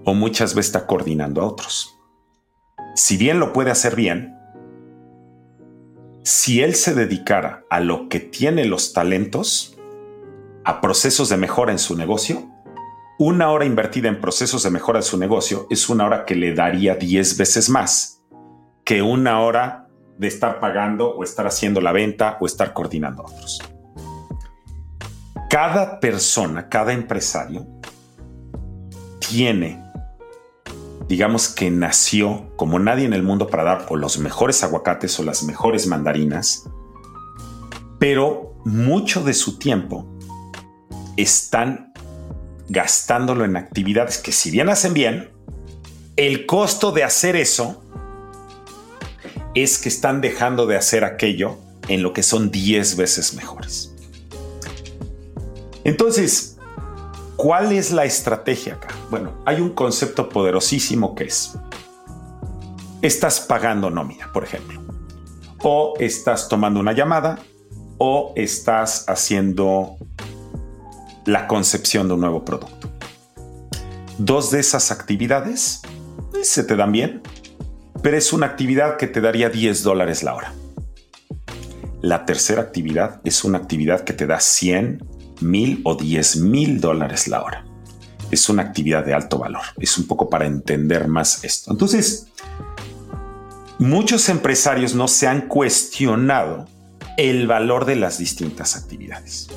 o 0.03 0.13
muchas 0.13 0.55
veces 0.55 0.67
está 0.67 0.87
coordinando 0.87 1.41
a 1.41 1.45
otros. 1.45 1.99
Si 2.95 3.17
bien 3.17 3.39
lo 3.39 3.53
puede 3.53 3.71
hacer 3.71 3.95
bien, 3.95 4.37
si 6.23 6.61
él 6.61 6.75
se 6.75 6.93
dedicara 6.93 7.63
a 7.69 7.79
lo 7.79 8.09
que 8.09 8.19
tiene 8.19 8.65
los 8.65 8.93
talentos, 8.93 9.77
a 10.63 10.81
procesos 10.81 11.29
de 11.29 11.37
mejora 11.37 11.71
en 11.71 11.79
su 11.79 11.95
negocio, 11.95 12.47
una 13.17 13.51
hora 13.51 13.65
invertida 13.65 14.09
en 14.09 14.19
procesos 14.19 14.63
de 14.63 14.71
mejora 14.71 14.99
en 14.99 15.03
su 15.03 15.17
negocio 15.17 15.67
es 15.69 15.89
una 15.89 16.05
hora 16.05 16.25
que 16.25 16.35
le 16.35 16.53
daría 16.53 16.95
10 16.95 17.37
veces 17.37 17.69
más 17.69 18.23
que 18.83 19.01
una 19.01 19.41
hora 19.41 19.87
de 20.17 20.27
estar 20.27 20.59
pagando 20.59 21.15
o 21.15 21.23
estar 21.23 21.45
haciendo 21.45 21.81
la 21.81 21.91
venta 21.91 22.37
o 22.41 22.45
estar 22.45 22.73
coordinando 22.73 23.23
a 23.23 23.25
otros 23.25 23.61
cada 25.51 25.99
persona, 25.99 26.69
cada 26.69 26.93
empresario 26.93 27.67
tiene, 29.19 29.83
digamos 31.09 31.49
que 31.49 31.69
nació 31.69 32.55
como 32.55 32.79
nadie 32.79 33.03
en 33.03 33.11
el 33.11 33.21
mundo 33.21 33.47
para 33.47 33.65
dar 33.65 33.85
o 33.89 33.97
los 33.97 34.17
mejores 34.17 34.63
aguacates 34.63 35.19
o 35.19 35.23
las 35.23 35.43
mejores 35.43 35.87
mandarinas, 35.87 36.69
pero 37.99 38.55
mucho 38.63 39.25
de 39.25 39.33
su 39.33 39.59
tiempo 39.59 40.07
están 41.17 41.91
gastándolo 42.69 43.43
en 43.43 43.57
actividades 43.57 44.19
que 44.19 44.31
si 44.31 44.51
bien 44.51 44.69
hacen 44.69 44.93
bien, 44.93 45.31
el 46.15 46.45
costo 46.45 46.93
de 46.93 47.03
hacer 47.03 47.35
eso 47.35 47.83
es 49.53 49.79
que 49.79 49.89
están 49.89 50.21
dejando 50.21 50.65
de 50.65 50.77
hacer 50.77 51.03
aquello 51.03 51.57
en 51.89 52.03
lo 52.03 52.13
que 52.13 52.23
son 52.23 52.51
10 52.51 52.95
veces 52.95 53.33
mejores. 53.33 53.90
Entonces, 55.83 56.57
¿cuál 57.35 57.71
es 57.71 57.91
la 57.91 58.05
estrategia 58.05 58.75
acá? 58.75 58.89
Bueno, 59.09 59.33
hay 59.45 59.61
un 59.61 59.71
concepto 59.71 60.29
poderosísimo 60.29 61.15
que 61.15 61.25
es, 61.25 61.57
estás 63.01 63.39
pagando 63.39 63.89
nómina, 63.89 64.31
por 64.31 64.43
ejemplo, 64.43 64.81
o 65.63 65.93
estás 65.99 66.47
tomando 66.47 66.79
una 66.79 66.93
llamada, 66.93 67.39
o 67.97 68.33
estás 68.35 69.05
haciendo 69.07 69.97
la 71.25 71.47
concepción 71.47 72.07
de 72.07 72.15
un 72.15 72.21
nuevo 72.21 72.43
producto. 72.43 72.89
Dos 74.17 74.51
de 74.51 74.59
esas 74.59 74.91
actividades 74.91 75.81
eh, 76.33 76.43
se 76.43 76.63
te 76.63 76.75
dan 76.75 76.91
bien, 76.91 77.21
pero 78.01 78.17
es 78.17 78.33
una 78.33 78.47
actividad 78.47 78.97
que 78.97 79.07
te 79.07 79.21
daría 79.21 79.49
10 79.49 79.83
dólares 79.83 80.23
la 80.23 80.35
hora. 80.35 80.53
La 82.01 82.25
tercera 82.25 82.61
actividad 82.61 83.21
es 83.23 83.43
una 83.43 83.59
actividad 83.59 84.01
que 84.01 84.13
te 84.13 84.25
da 84.25 84.39
100 84.39 85.03
mil 85.41 85.81
o 85.83 85.95
diez 85.95 86.35
mil 86.37 86.79
dólares 86.79 87.27
la 87.27 87.43
hora. 87.43 87.65
Es 88.31 88.49
una 88.49 88.63
actividad 88.63 89.05
de 89.05 89.13
alto 89.13 89.37
valor. 89.37 89.63
Es 89.77 89.97
un 89.97 90.07
poco 90.07 90.29
para 90.29 90.45
entender 90.45 91.07
más 91.07 91.43
esto. 91.43 91.71
Entonces, 91.71 92.27
muchos 93.79 94.29
empresarios 94.29 94.95
no 94.95 95.07
se 95.07 95.27
han 95.27 95.47
cuestionado 95.47 96.67
el 97.17 97.47
valor 97.47 97.85
de 97.85 97.97
las 97.97 98.17
distintas 98.17 98.75
actividades. 98.75 99.49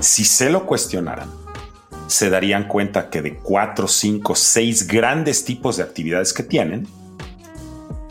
Si 0.00 0.24
se 0.24 0.48
lo 0.48 0.66
cuestionaran, 0.66 1.30
se 2.06 2.30
darían 2.30 2.66
cuenta 2.66 3.10
que 3.10 3.22
de 3.22 3.36
cuatro, 3.36 3.86
cinco, 3.86 4.34
seis 4.34 4.86
grandes 4.86 5.44
tipos 5.44 5.76
de 5.76 5.82
actividades 5.82 6.32
que 6.32 6.42
tienen, 6.42 6.88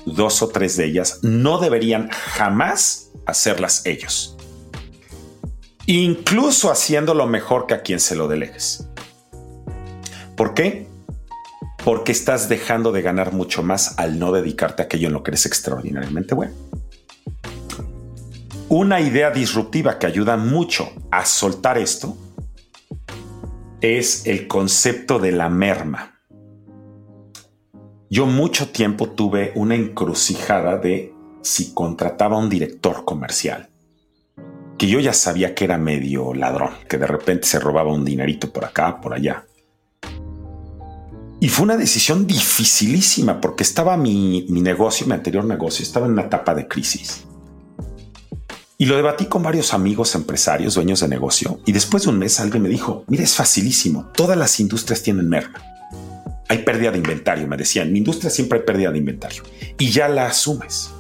dos 0.05 0.41
o 0.41 0.49
tres 0.49 0.77
de 0.77 0.85
ellas 0.85 1.19
no 1.23 1.57
deberían 1.57 2.09
jamás 2.09 3.11
hacerlas 3.25 3.85
ellos 3.85 4.37
incluso 5.93 6.69
haciéndolo 6.69 7.25
mejor 7.25 7.65
que 7.65 7.73
a 7.73 7.81
quien 7.81 7.99
se 7.99 8.15
lo 8.15 8.27
delegues. 8.27 8.87
¿Por 10.37 10.53
qué? 10.53 10.87
Porque 11.83 12.11
estás 12.11 12.47
dejando 12.47 12.91
de 12.91 13.01
ganar 13.01 13.33
mucho 13.33 13.63
más 13.63 13.97
al 13.97 14.19
no 14.19 14.31
dedicarte 14.31 14.83
a 14.83 14.85
aquello 14.85 15.07
en 15.07 15.13
lo 15.13 15.23
que 15.23 15.31
eres 15.31 15.47
extraordinariamente 15.47 16.35
bueno. 16.35 16.53
Una 18.67 19.01
idea 19.01 19.31
disruptiva 19.31 19.97
que 19.97 20.05
ayuda 20.05 20.37
mucho 20.37 20.91
a 21.09 21.25
soltar 21.25 21.79
esto 21.79 22.15
es 23.81 24.27
el 24.27 24.47
concepto 24.47 25.17
de 25.17 25.31
la 25.31 25.49
merma. 25.49 26.19
Yo 28.11 28.27
mucho 28.27 28.69
tiempo 28.69 29.09
tuve 29.09 29.53
una 29.55 29.73
encrucijada 29.73 30.77
de 30.77 31.15
si 31.41 31.73
contrataba 31.73 32.35
a 32.35 32.39
un 32.39 32.49
director 32.49 33.05
comercial 33.05 33.68
que 34.79 34.87
yo 34.87 34.99
ya 35.01 35.11
sabía 35.11 35.53
que 35.53 35.65
era 35.65 35.77
medio 35.77 36.33
ladrón, 36.33 36.71
que 36.87 36.97
de 36.97 37.05
repente 37.05 37.45
se 37.45 37.59
robaba 37.59 37.93
un 37.93 38.05
dinerito 38.05 38.51
por 38.51 38.63
acá, 38.63 39.01
por 39.01 39.13
allá. 39.13 39.45
Y 41.41 41.49
fue 41.49 41.65
una 41.65 41.75
decisión 41.75 42.25
dificilísima 42.25 43.41
porque 43.41 43.63
estaba 43.63 43.97
mi, 43.97 44.45
negocio, 44.49 45.05
mi 45.05 45.13
anterior 45.13 45.43
negocio, 45.43 45.83
estaba 45.83 46.05
en 46.05 46.13
una 46.13 46.23
etapa 46.23 46.55
de 46.55 46.67
crisis. 46.69 47.25
Y 48.77 48.85
lo 48.85 48.95
debatí 48.95 49.25
con 49.25 49.43
varios 49.43 49.73
amigos 49.73 50.15
empresarios, 50.15 50.75
dueños 50.75 51.01
de 51.01 51.09
negocio, 51.09 51.59
y 51.65 51.73
después 51.73 52.03
de 52.03 52.09
un 52.09 52.17
mes 52.17 52.39
alguien 52.39 52.63
me 52.63 52.69
dijo, 52.69 53.03
mira, 53.07 53.23
es 53.23 53.35
facilísimo, 53.35 54.09
todas 54.15 54.37
las 54.37 54.61
industrias 54.61 55.03
tienen 55.03 55.27
merma. 55.27 55.61
Hay 56.47 56.59
pérdida 56.59 56.91
de 56.91 56.99
inventario, 56.99 57.47
me 57.47 57.57
decían, 57.57 57.91
mi 57.91 57.97
industria 57.97 58.29
siempre 58.29 58.59
hay 58.59 58.65
pérdida 58.65 58.91
de 58.91 58.97
inventario, 58.97 59.43
y 59.77 59.91
ya 59.91 60.07
la 60.07 60.27
asumes. 60.27 60.91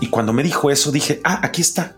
Y 0.00 0.08
cuando 0.08 0.32
me 0.32 0.42
dijo 0.42 0.72
eso, 0.72 0.90
dije, 0.90 1.20
ah, 1.22 1.38
aquí 1.44 1.60
está, 1.60 1.96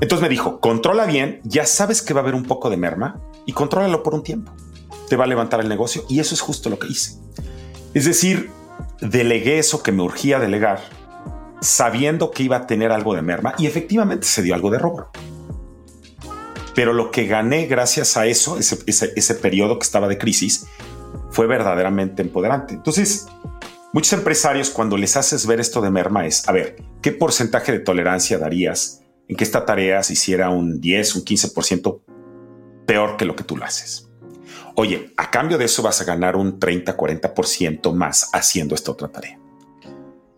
entonces 0.00 0.22
me 0.22 0.28
dijo, 0.28 0.60
controla 0.60 1.06
bien, 1.06 1.40
ya 1.44 1.66
sabes 1.66 2.02
que 2.02 2.14
va 2.14 2.20
a 2.20 2.22
haber 2.22 2.34
un 2.34 2.44
poco 2.44 2.70
de 2.70 2.76
merma 2.76 3.20
y 3.46 3.52
contrólalo 3.52 4.02
por 4.02 4.14
un 4.14 4.22
tiempo. 4.22 4.52
te 5.08 5.16
va 5.16 5.24
a 5.24 5.26
levantar 5.26 5.60
el 5.60 5.68
negocio 5.68 6.04
y 6.08 6.20
eso 6.20 6.34
es 6.34 6.40
justo 6.40 6.68
lo 6.68 6.78
que 6.78 6.88
hice. 6.88 7.18
Es 7.94 8.04
decir, 8.04 8.50
delegué 9.00 9.58
eso 9.58 9.82
que 9.82 9.90
me 9.90 10.02
urgía 10.02 10.38
delegar 10.38 10.80
sabiendo 11.60 12.30
que 12.30 12.44
iba 12.44 12.56
a 12.56 12.66
tener 12.66 12.92
algo 12.92 13.14
de 13.14 13.22
merma 13.22 13.54
y 13.58 13.66
efectivamente 13.66 14.26
se 14.26 14.42
dio 14.42 14.54
algo 14.54 14.70
de 14.70 14.78
robo. 14.78 15.08
Pero 16.74 16.92
lo 16.92 17.10
que 17.10 17.26
gané 17.26 17.66
gracias 17.66 18.16
a 18.16 18.26
eso, 18.26 18.58
ese, 18.58 18.78
ese, 18.86 19.34
periodo 19.34 19.78
que 19.78 19.84
estaba 19.84 20.06
de 20.06 20.18
crisis, 20.18 20.66
fue 21.30 21.48
verdaderamente 21.48 22.22
empoderante. 22.22 22.74
Entonces, 22.74 23.26
muchos 23.92 24.12
empresarios 24.12 24.70
cuando 24.70 24.96
les 24.96 25.16
haces 25.16 25.46
ver 25.46 25.58
esto 25.58 25.80
de 25.80 25.90
merma 25.90 26.26
es, 26.26 26.48
a 26.48 26.52
ver, 26.52 26.76
¿qué 27.02 27.10
porcentaje 27.10 27.72
de 27.72 27.80
tolerancia 27.80 28.38
darías 28.38 29.02
en 29.28 29.36
que 29.36 29.44
esta 29.44 29.64
tarea 29.64 30.02
se 30.02 30.14
hiciera 30.14 30.50
un 30.50 30.80
10, 30.80 31.16
un 31.16 31.24
15% 31.24 32.00
peor 32.86 33.16
que 33.16 33.24
lo 33.24 33.36
que 33.36 33.44
tú 33.44 33.56
lo 33.56 33.64
haces? 33.64 34.10
Oye, 34.74 35.12
a 35.16 35.30
cambio 35.30 35.58
de 35.58 35.66
eso 35.66 35.82
vas 35.82 36.00
a 36.00 36.04
ganar 36.04 36.36
un 36.36 36.58
30, 36.58 36.96
40% 36.96 37.92
más 37.92 38.30
haciendo 38.32 38.74
esta 38.74 38.92
otra 38.92 39.08
tarea. 39.08 39.38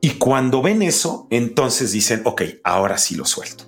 Y 0.00 0.12
cuando 0.12 0.62
ven 0.62 0.82
eso, 0.82 1.26
entonces 1.30 1.92
dicen, 1.92 2.22
ok, 2.24 2.42
ahora 2.64 2.96
sí 2.96 3.14
lo 3.14 3.26
suelto. 3.26 3.64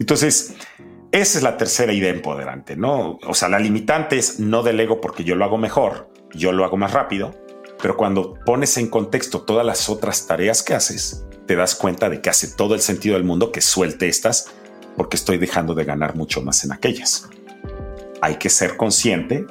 Entonces, 0.00 0.54
esa 1.12 1.38
es 1.38 1.44
la 1.44 1.56
tercera 1.56 1.92
idea 1.92 2.10
empoderante, 2.10 2.76
¿no? 2.76 3.18
O 3.26 3.34
sea, 3.34 3.48
la 3.48 3.58
limitante 3.58 4.18
es 4.18 4.40
no 4.40 4.62
delego 4.62 5.00
porque 5.00 5.24
yo 5.24 5.36
lo 5.36 5.44
hago 5.44 5.58
mejor, 5.58 6.10
yo 6.34 6.52
lo 6.52 6.64
hago 6.64 6.76
más 6.76 6.92
rápido, 6.92 7.34
pero 7.80 7.96
cuando 7.96 8.34
pones 8.44 8.76
en 8.76 8.88
contexto 8.88 9.42
todas 9.42 9.64
las 9.64 9.88
otras 9.88 10.26
tareas 10.26 10.62
que 10.62 10.74
haces, 10.74 11.24
te 11.46 11.56
das 11.56 11.74
cuenta 11.74 12.10
de 12.10 12.20
que 12.20 12.30
hace 12.30 12.48
todo 12.48 12.74
el 12.74 12.80
sentido 12.80 13.14
del 13.14 13.24
mundo 13.24 13.52
que 13.52 13.60
suelte 13.60 14.08
estas 14.08 14.50
porque 14.96 15.16
estoy 15.16 15.38
dejando 15.38 15.74
de 15.74 15.84
ganar 15.84 16.16
mucho 16.16 16.42
más 16.42 16.64
en 16.64 16.72
aquellas. 16.72 17.28
Hay 18.20 18.36
que 18.36 18.50
ser 18.50 18.76
consciente 18.76 19.46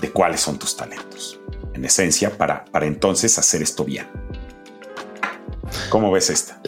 de 0.00 0.10
cuáles 0.10 0.40
son 0.40 0.58
tus 0.58 0.76
talentos, 0.76 1.40
en 1.72 1.84
esencia, 1.84 2.36
para, 2.36 2.64
para 2.64 2.86
entonces 2.86 3.38
hacer 3.38 3.62
esto 3.62 3.84
bien. 3.84 4.08
¿Cómo 5.88 6.10
ves 6.10 6.30
esta? 6.30 6.60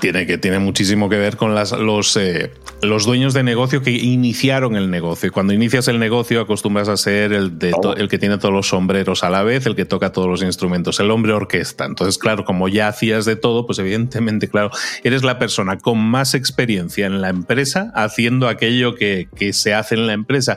Tiene, 0.00 0.26
que, 0.26 0.38
tiene 0.38 0.60
muchísimo 0.60 1.08
que 1.08 1.16
ver 1.16 1.36
con 1.36 1.54
las, 1.54 1.72
los, 1.72 2.16
eh, 2.16 2.52
los 2.82 3.04
dueños 3.04 3.34
de 3.34 3.42
negocio 3.42 3.82
que 3.82 3.90
iniciaron 3.90 4.76
el 4.76 4.90
negocio. 4.90 5.32
Cuando 5.32 5.52
inicias 5.52 5.88
el 5.88 5.98
negocio 5.98 6.40
acostumbras 6.40 6.88
a 6.88 6.96
ser 6.96 7.32
el, 7.32 7.58
de 7.58 7.74
el 7.96 8.08
que 8.08 8.18
tiene 8.18 8.38
todos 8.38 8.54
los 8.54 8.68
sombreros 8.68 9.24
a 9.24 9.30
la 9.30 9.42
vez, 9.42 9.66
el 9.66 9.74
que 9.74 9.84
toca 9.84 10.12
todos 10.12 10.28
los 10.28 10.42
instrumentos, 10.42 11.00
el 11.00 11.10
hombre 11.10 11.32
orquesta. 11.32 11.84
Entonces, 11.84 12.16
claro, 12.16 12.44
como 12.44 12.68
ya 12.68 12.88
hacías 12.88 13.24
de 13.24 13.34
todo, 13.34 13.66
pues 13.66 13.80
evidentemente, 13.80 14.48
claro, 14.48 14.70
eres 15.02 15.24
la 15.24 15.38
persona 15.38 15.78
con 15.78 15.98
más 15.98 16.34
experiencia 16.34 17.06
en 17.06 17.20
la 17.20 17.30
empresa 17.30 17.90
haciendo 17.94 18.48
aquello 18.48 18.94
que, 18.94 19.28
que 19.34 19.52
se 19.52 19.74
hace 19.74 19.96
en 19.96 20.06
la 20.06 20.12
empresa 20.12 20.56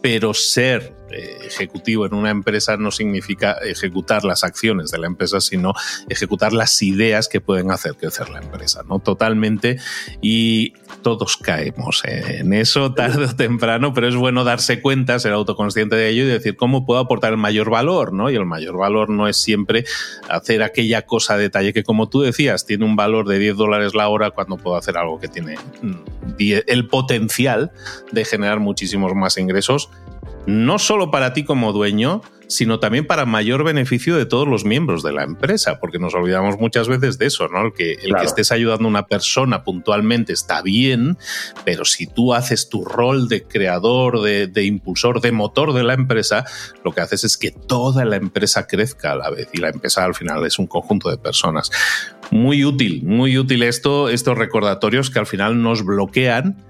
pero 0.00 0.34
ser 0.34 0.94
ejecutivo 1.10 2.06
en 2.06 2.14
una 2.14 2.30
empresa 2.30 2.76
no 2.76 2.90
significa 2.90 3.52
ejecutar 3.52 4.24
las 4.24 4.44
acciones 4.44 4.90
de 4.90 4.98
la 4.98 5.06
empresa, 5.06 5.40
sino 5.40 5.74
ejecutar 6.08 6.52
las 6.52 6.80
ideas 6.82 7.28
que 7.28 7.40
pueden 7.40 7.70
hacer 7.70 7.94
crecer 7.94 8.28
la 8.28 8.40
empresa, 8.40 8.82
¿no? 8.88 8.98
Totalmente. 8.98 9.78
Y 10.20 10.74
todos 11.02 11.36
caemos 11.36 12.02
en 12.04 12.52
eso 12.52 12.94
tarde 12.94 13.26
o 13.26 13.36
temprano, 13.36 13.94
pero 13.94 14.08
es 14.08 14.16
bueno 14.16 14.44
darse 14.44 14.80
cuenta, 14.80 15.18
ser 15.18 15.32
autoconsciente 15.32 15.96
de 15.96 16.08
ello 16.08 16.24
y 16.24 16.26
decir 16.26 16.56
cómo 16.56 16.84
puedo 16.84 17.00
aportar 17.00 17.32
el 17.32 17.38
mayor 17.38 17.70
valor, 17.70 18.12
¿no? 18.12 18.30
Y 18.30 18.36
el 18.36 18.46
mayor 18.46 18.76
valor 18.76 19.10
no 19.10 19.28
es 19.28 19.36
siempre 19.36 19.84
hacer 20.28 20.62
aquella 20.62 21.02
cosa 21.02 21.36
de 21.36 21.44
detalle 21.44 21.72
que, 21.72 21.84
como 21.84 22.08
tú 22.08 22.20
decías, 22.20 22.66
tiene 22.66 22.84
un 22.84 22.96
valor 22.96 23.26
de 23.26 23.38
10 23.38 23.56
dólares 23.56 23.94
la 23.94 24.08
hora 24.08 24.30
cuando 24.30 24.56
puedo 24.56 24.76
hacer 24.76 24.96
algo 24.96 25.18
que 25.18 25.28
tiene 25.28 25.56
el 26.38 26.88
potencial 26.88 27.72
de 28.12 28.24
generar 28.24 28.60
muchísimos 28.60 29.14
más 29.14 29.38
ingresos 29.38 29.90
no 30.48 30.78
solo 30.78 31.10
para 31.10 31.34
ti 31.34 31.44
como 31.44 31.74
dueño, 31.74 32.22
sino 32.46 32.80
también 32.80 33.06
para 33.06 33.26
mayor 33.26 33.64
beneficio 33.64 34.16
de 34.16 34.24
todos 34.24 34.48
los 34.48 34.64
miembros 34.64 35.02
de 35.02 35.12
la 35.12 35.22
empresa, 35.22 35.78
porque 35.78 35.98
nos 35.98 36.14
olvidamos 36.14 36.58
muchas 36.58 36.88
veces 36.88 37.18
de 37.18 37.26
eso, 37.26 37.48
¿no? 37.48 37.66
El 37.66 37.74
que, 37.74 37.92
el 37.92 38.14
que 38.14 38.24
estés 38.24 38.50
ayudando 38.50 38.86
a 38.86 38.88
una 38.88 39.06
persona 39.06 39.62
puntualmente 39.62 40.32
está 40.32 40.62
bien, 40.62 41.18
pero 41.66 41.84
si 41.84 42.06
tú 42.06 42.32
haces 42.32 42.70
tu 42.70 42.82
rol 42.82 43.28
de 43.28 43.42
creador, 43.42 44.22
de, 44.22 44.46
de, 44.46 44.64
impulsor, 44.64 45.20
de 45.20 45.32
motor 45.32 45.74
de 45.74 45.82
la 45.82 45.92
empresa, 45.92 46.46
lo 46.82 46.92
que 46.92 47.02
haces 47.02 47.24
es 47.24 47.36
que 47.36 47.50
toda 47.50 48.06
la 48.06 48.16
empresa 48.16 48.66
crezca 48.66 49.12
a 49.12 49.16
la 49.16 49.28
vez 49.28 49.50
y 49.52 49.58
la 49.58 49.68
empresa 49.68 50.02
al 50.06 50.14
final 50.14 50.46
es 50.46 50.58
un 50.58 50.66
conjunto 50.66 51.10
de 51.10 51.18
personas. 51.18 51.70
Muy 52.30 52.64
útil, 52.64 53.02
muy 53.04 53.36
útil 53.36 53.62
esto, 53.64 54.08
estos 54.08 54.38
recordatorios 54.38 55.10
que 55.10 55.18
al 55.18 55.26
final 55.26 55.62
nos 55.62 55.84
bloquean 55.84 56.67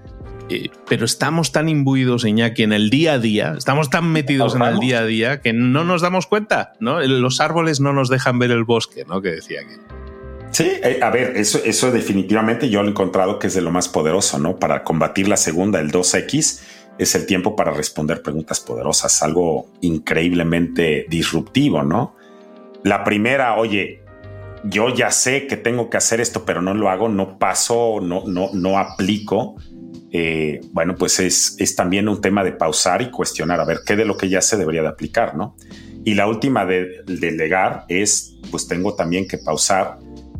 eh, 0.49 0.69
pero 0.87 1.05
estamos 1.05 1.51
tan 1.51 1.69
imbuidos, 1.69 2.25
Iñaki, 2.25 2.63
en 2.63 2.73
el 2.73 2.89
día 2.89 3.13
a 3.13 3.19
día, 3.19 3.53
estamos 3.57 3.89
tan 3.89 4.11
metidos 4.11 4.55
en 4.55 4.63
el 4.63 4.79
día 4.79 4.99
a 4.99 5.05
día 5.05 5.41
que 5.41 5.53
no 5.53 5.83
nos 5.83 6.01
damos 6.01 6.25
cuenta, 6.25 6.73
¿no? 6.79 6.99
Los 7.01 7.39
árboles 7.39 7.79
no 7.79 7.93
nos 7.93 8.09
dejan 8.09 8.39
ver 8.39 8.51
el 8.51 8.63
bosque, 8.63 9.05
¿no? 9.07 9.21
Que 9.21 9.29
decía 9.29 9.61
que. 9.61 9.77
Sí, 10.51 10.71
eh, 10.83 10.99
a 11.03 11.11
ver, 11.11 11.37
eso, 11.37 11.59
eso 11.63 11.91
definitivamente 11.91 12.69
yo 12.69 12.81
lo 12.81 12.87
he 12.87 12.91
encontrado 12.91 13.37
que 13.37 13.47
es 13.47 13.53
de 13.53 13.61
lo 13.61 13.69
más 13.69 13.87
poderoso, 13.87 14.39
¿no? 14.39 14.57
Para 14.57 14.83
combatir 14.83 15.27
la 15.27 15.37
segunda, 15.37 15.79
el 15.79 15.91
2X, 15.91 16.61
es 16.97 17.15
el 17.15 17.25
tiempo 17.27 17.55
para 17.55 17.71
responder 17.71 18.23
preguntas 18.23 18.59
poderosas, 18.59 19.21
algo 19.21 19.67
increíblemente 19.81 21.05
disruptivo, 21.07 21.83
¿no? 21.83 22.15
La 22.83 23.03
primera, 23.03 23.55
oye, 23.55 24.01
yo 24.63 24.93
ya 24.93 25.11
sé 25.11 25.45
que 25.45 25.57
tengo 25.57 25.89
que 25.89 25.97
hacer 25.97 26.19
esto, 26.19 26.43
pero 26.43 26.61
no 26.61 26.73
lo 26.73 26.89
hago, 26.89 27.07
no 27.07 27.37
paso, 27.37 27.99
no, 28.01 28.23
no, 28.25 28.49
no 28.53 28.79
aplico 28.79 29.55
eh, 30.11 30.61
bueno, 30.71 30.95
pues 30.95 31.19
es, 31.19 31.75
también 31.75 32.09
un 32.09 32.21
tema 32.21 32.43
de 32.43 32.51
pausar 32.51 33.01
y 33.01 33.11
cuestionar, 33.11 33.59
a 33.59 33.65
ver, 33.65 33.81
qué 33.85 33.95
de 33.95 34.05
lo 34.05 34.17
que 34.17 34.29
ya 34.29 34.41
se 34.41 34.57
debería 34.57 34.81
de 34.81 34.87
aplicar, 34.87 35.35
¿no? 35.35 35.55
Y 36.03 36.15
la 36.15 36.27
última 36.27 36.65
de 36.65 37.03
delegar 37.05 37.85
es, 37.89 38.37
pues 38.49 38.67
tengo 38.67 38.95
también 38.95 39.27
que 39.27 39.37
pausar, 39.37 39.99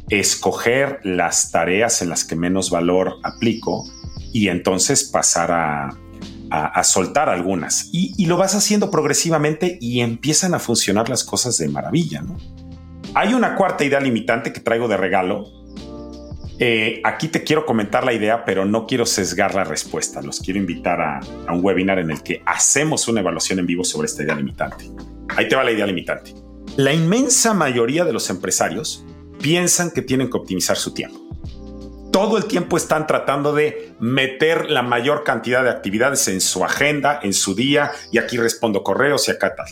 escoger 0.09 0.99
las 1.03 1.51
tareas 1.51 2.01
en 2.01 2.09
las 2.09 2.23
que 2.25 2.35
menos 2.35 2.71
valor 2.71 3.17
aplico 3.23 3.85
y 4.33 4.47
entonces 4.47 5.03
pasar 5.03 5.51
a, 5.51 5.89
a, 6.49 6.83
soltar 6.83 7.29
algunas. 7.29 7.89
Y, 7.91 8.13
y, 8.17 8.25
lo 8.25 8.37
vas 8.37 8.55
haciendo 8.55 8.89
progresivamente 8.89 9.77
y 9.79 9.99
empiezan 9.99 10.55
a 10.55 10.59
funcionar 10.59 11.09
las 11.09 11.23
cosas 11.23 11.57
de 11.57 11.67
maravilla, 11.67 12.21
¿no? 12.21 12.37
Hay 13.13 13.33
una 13.33 13.55
cuarta 13.55 13.83
idea 13.83 13.99
limitante 13.99 14.53
que 14.53 14.59
traigo 14.59 14.87
de 14.87 14.97
regalo, 14.97 15.45
eh, 16.61 16.99
aquí 17.05 17.29
te 17.29 17.45
quiero 17.45 17.65
comentar 17.65 18.03
la 18.03 18.11
idea, 18.11 18.43
pero 18.43 18.65
no 18.65 18.85
quiero 18.85 19.05
sesgar 19.05 19.55
la 19.55 19.63
respuesta. 19.63 20.21
Los 20.21 20.41
quiero 20.41 20.59
invitar 20.59 20.99
a, 20.99 21.21
un 21.49 21.63
webinar 21.63 21.99
en 21.99 22.11
el 22.11 22.21
que 22.21 22.43
hacemos 22.45 23.07
una 23.07 23.21
evaluación 23.21 23.59
en 23.59 23.65
vivo 23.65 23.85
sobre 23.85 24.07
esta 24.07 24.23
idea 24.23 24.35
limitante. 24.35 24.89
Ahí 25.37 25.47
te 25.47 25.55
va 25.55 25.63
la 25.63 25.71
idea 25.71 25.85
limitante. 25.85 26.33
La 26.75 26.93
inmensa 26.93 27.53
mayoría 27.53 28.03
de 28.03 28.11
los 28.11 28.29
empresarios 28.29 29.05
piensan 29.41 29.89
que 29.91 30.01
tienen 30.01 30.29
que 30.29 30.35
optimizar 30.35 30.75
su 30.75 30.93
tiempo. 30.93 31.17
Todo 32.11 32.37
el 32.37 32.45
tiempo 32.45 32.75
están 32.75 33.07
tratando 33.07 33.53
de 33.53 33.93
meter 34.01 34.69
la 34.69 34.81
mayor 34.81 35.23
cantidad 35.23 35.63
de 35.63 35.69
actividades 35.69 36.27
en 36.27 36.41
su 36.41 36.65
agenda, 36.65 37.21
en 37.23 37.33
su 37.33 37.55
día, 37.55 37.91
y 38.11 38.17
aquí 38.17 38.35
respondo 38.35 38.83
correos 38.83 39.29
y 39.29 39.31
acá 39.31 39.55
tal. 39.55 39.67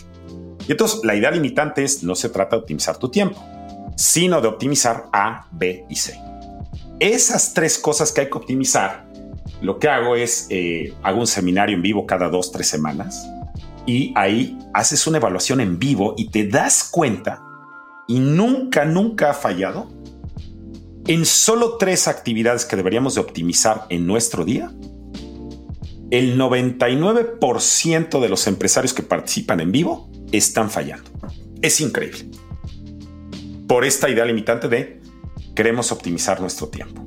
Y 0.66 0.70
entonces 0.70 1.00
la 1.04 1.14
idea 1.14 1.30
limitante 1.30 1.84
es, 1.84 2.02
no 2.02 2.14
se 2.14 2.30
trata 2.30 2.56
de 2.56 2.62
optimizar 2.62 2.96
tu 2.96 3.10
tiempo, 3.10 3.44
sino 3.96 4.40
de 4.40 4.48
optimizar 4.48 5.04
A, 5.12 5.48
B 5.50 5.84
y 5.90 5.96
C 5.96 6.18
esas 7.00 7.54
tres 7.54 7.78
cosas 7.78 8.12
que 8.12 8.22
hay 8.22 8.30
que 8.30 8.38
optimizar, 8.38 9.08
lo 9.60 9.78
que 9.78 9.88
hago 9.88 10.16
es, 10.16 10.46
eh, 10.50 10.94
hago 11.02 11.20
un 11.20 11.26
seminario 11.26 11.76
en 11.76 11.82
vivo 11.82 12.06
cada 12.06 12.28
dos, 12.28 12.52
tres 12.52 12.68
semanas 12.68 13.26
y 13.86 14.12
ahí 14.16 14.58
haces 14.74 15.06
una 15.06 15.16
evaluación 15.16 15.60
en 15.60 15.78
vivo 15.78 16.14
y 16.16 16.28
te 16.28 16.46
das 16.46 16.84
cuenta 16.84 17.42
y 18.06 18.20
nunca, 18.20 18.84
nunca 18.84 19.30
ha 19.30 19.34
fallado 19.34 19.90
en 21.06 21.24
solo 21.24 21.78
tres 21.78 22.06
actividades 22.06 22.66
que 22.66 22.76
deberíamos 22.76 23.14
de 23.14 23.22
optimizar 23.22 23.86
en 23.88 24.06
nuestro 24.06 24.44
día. 24.44 24.70
El 26.10 26.38
99% 26.38 28.20
de 28.20 28.28
los 28.28 28.46
empresarios 28.46 28.92
que 28.92 29.02
participan 29.02 29.60
en 29.60 29.72
vivo 29.72 30.10
están 30.32 30.70
fallando. 30.70 31.10
Es 31.62 31.80
increíble. 31.80 32.28
Por 33.66 33.86
esta 33.86 34.08
idea 34.10 34.24
limitante 34.26 34.68
de 34.68 34.97
queremos 35.58 35.90
optimizar 35.90 36.40
nuestro 36.40 36.68
tiempo 36.68 37.04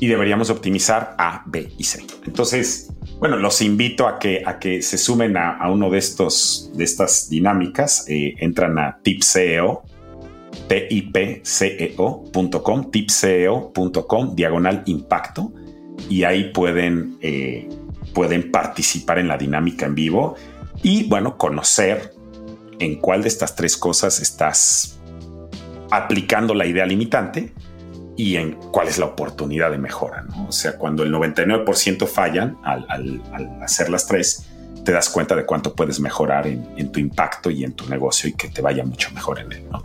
y 0.00 0.08
deberíamos 0.08 0.50
optimizar 0.50 1.14
A, 1.16 1.44
B 1.46 1.70
y 1.78 1.84
C. 1.84 2.04
Entonces, 2.26 2.92
bueno, 3.20 3.36
los 3.36 3.62
invito 3.62 4.08
a 4.08 4.18
que, 4.18 4.42
a 4.44 4.58
que 4.58 4.82
se 4.82 4.98
sumen 4.98 5.36
a, 5.36 5.60
uno 5.70 5.88
de 5.88 5.98
estos 5.98 6.72
de 6.74 6.82
estas 6.82 7.30
dinámicas. 7.30 8.04
Eh, 8.08 8.34
entran 8.40 8.80
a 8.80 8.98
tipseo, 9.00 9.84
tipceo.com, 10.68 12.10
tipseo.com, 12.90 14.34
diagonal 14.34 14.82
impacto, 14.86 15.52
y 16.10 16.24
ahí 16.24 16.50
pueden, 16.52 17.16
eh, 17.22 17.68
pueden 18.12 18.50
participar 18.50 19.20
en 19.20 19.28
la 19.28 19.38
dinámica 19.38 19.86
en 19.86 19.94
vivo 19.94 20.34
y, 20.82 21.04
bueno, 21.04 21.38
conocer 21.38 22.12
en 22.80 22.96
cuál 22.96 23.22
de 23.22 23.28
estas 23.28 23.54
tres 23.54 23.76
cosas 23.76 24.18
estás 24.18 24.98
aplicando 25.92 26.54
la 26.54 26.66
idea 26.66 26.84
limitante 26.84 27.54
y 28.18 28.36
en 28.36 28.54
cuál 28.72 28.88
es 28.88 28.98
la 28.98 29.06
oportunidad 29.06 29.70
de 29.70 29.78
mejora. 29.78 30.22
¿no? 30.22 30.48
O 30.48 30.52
sea, 30.52 30.76
cuando 30.76 31.04
el 31.04 31.12
99% 31.14 32.06
fallan 32.06 32.58
al, 32.64 33.22
hacer 33.62 33.88
las 33.88 34.06
tres, 34.06 34.44
te 34.84 34.90
das 34.90 35.08
cuenta 35.08 35.36
de 35.36 35.46
cuánto 35.46 35.72
puedes 35.72 36.00
mejorar 36.00 36.48
en, 36.48 36.68
en 36.76 36.90
tu 36.90 36.98
impacto 36.98 37.48
y 37.48 37.62
en 37.62 37.74
tu 37.74 37.88
negocio 37.88 38.28
y 38.28 38.32
que 38.32 38.48
te 38.48 38.60
vaya 38.60 38.84
mucho 38.84 39.10
mejor 39.12 39.38
en 39.38 39.52
él, 39.52 39.64
¿no? 39.70 39.82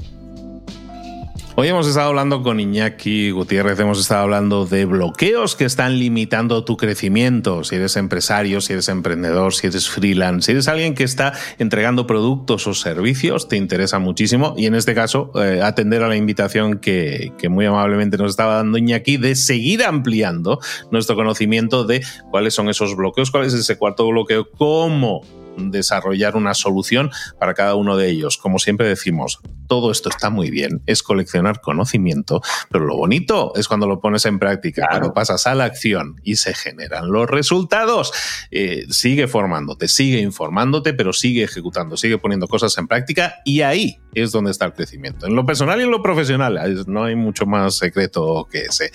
Hoy 1.55 1.67
hemos 1.67 1.87
estado 1.87 2.07
hablando 2.07 2.41
con 2.41 2.59
Iñaki 2.59 3.29
Gutiérrez, 3.29 3.79
hemos 3.79 3.99
estado 3.99 4.23
hablando 4.23 4.65
de 4.65 4.85
bloqueos 4.85 5.55
que 5.55 5.65
están 5.65 5.99
limitando 5.99 6.65
tu 6.65 6.77
crecimiento. 6.77 7.63
Si 7.63 7.75
eres 7.75 7.95
empresario, 7.95 8.59
si 8.59 8.73
eres 8.73 8.89
emprendedor, 8.89 9.53
si 9.53 9.67
eres 9.67 9.87
freelance, 9.87 10.47
si 10.47 10.51
eres 10.53 10.67
alguien 10.67 10.95
que 10.95 11.03
está 11.03 11.33
entregando 11.59 12.07
productos 12.07 12.65
o 12.65 12.73
servicios, 12.73 13.47
te 13.49 13.55
interesa 13.55 13.99
muchísimo. 13.99 14.55
Y 14.57 14.65
en 14.65 14.73
este 14.73 14.95
caso, 14.95 15.29
eh, 15.35 15.61
atender 15.61 16.01
a 16.01 16.07
la 16.07 16.15
invitación 16.15 16.79
que, 16.79 17.33
que 17.37 17.49
muy 17.49 17.67
amablemente 17.67 18.17
nos 18.17 18.31
estaba 18.31 18.55
dando 18.55 18.79
Iñaki 18.79 19.17
de 19.17 19.35
seguir 19.35 19.83
ampliando 19.83 20.59
nuestro 20.89 21.15
conocimiento 21.15 21.83
de 21.85 22.03
cuáles 22.31 22.55
son 22.55 22.67
esos 22.67 22.95
bloqueos, 22.95 23.29
cuál 23.29 23.45
es 23.45 23.53
ese 23.53 23.77
cuarto 23.77 24.07
bloqueo, 24.07 24.49
cómo 24.57 25.21
desarrollar 25.57 26.35
una 26.35 26.53
solución 26.53 27.11
para 27.39 27.53
cada 27.53 27.75
uno 27.75 27.97
de 27.97 28.09
ellos. 28.09 28.37
Como 28.37 28.59
siempre 28.59 28.87
decimos, 28.87 29.39
todo 29.67 29.91
esto 29.91 30.09
está 30.09 30.29
muy 30.29 30.49
bien, 30.49 30.81
es 30.85 31.03
coleccionar 31.03 31.61
conocimiento, 31.61 32.41
pero 32.69 32.85
lo 32.85 32.95
bonito 32.95 33.53
es 33.55 33.67
cuando 33.67 33.87
lo 33.87 33.99
pones 33.99 34.25
en 34.25 34.39
práctica, 34.39 34.87
cuando 34.89 35.13
pasas 35.13 35.47
a 35.47 35.55
la 35.55 35.65
acción 35.65 36.19
y 36.23 36.35
se 36.35 36.53
generan 36.53 37.11
los 37.11 37.29
resultados. 37.29 38.13
Eh, 38.51 38.85
sigue 38.89 39.27
formándote, 39.27 39.87
sigue 39.87 40.19
informándote, 40.19 40.93
pero 40.93 41.13
sigue 41.13 41.43
ejecutando, 41.43 41.97
sigue 41.97 42.17
poniendo 42.17 42.47
cosas 42.47 42.77
en 42.77 42.87
práctica 42.87 43.35
y 43.45 43.61
ahí 43.61 43.99
es 44.13 44.31
donde 44.31 44.51
está 44.51 44.65
el 44.65 44.73
crecimiento. 44.73 45.25
En 45.25 45.35
lo 45.35 45.45
personal 45.45 45.79
y 45.79 45.83
en 45.83 45.91
lo 45.91 46.01
profesional, 46.01 46.83
no 46.87 47.03
hay 47.03 47.15
mucho 47.15 47.45
más 47.45 47.75
secreto 47.75 48.47
que 48.51 48.61
ese. 48.63 48.91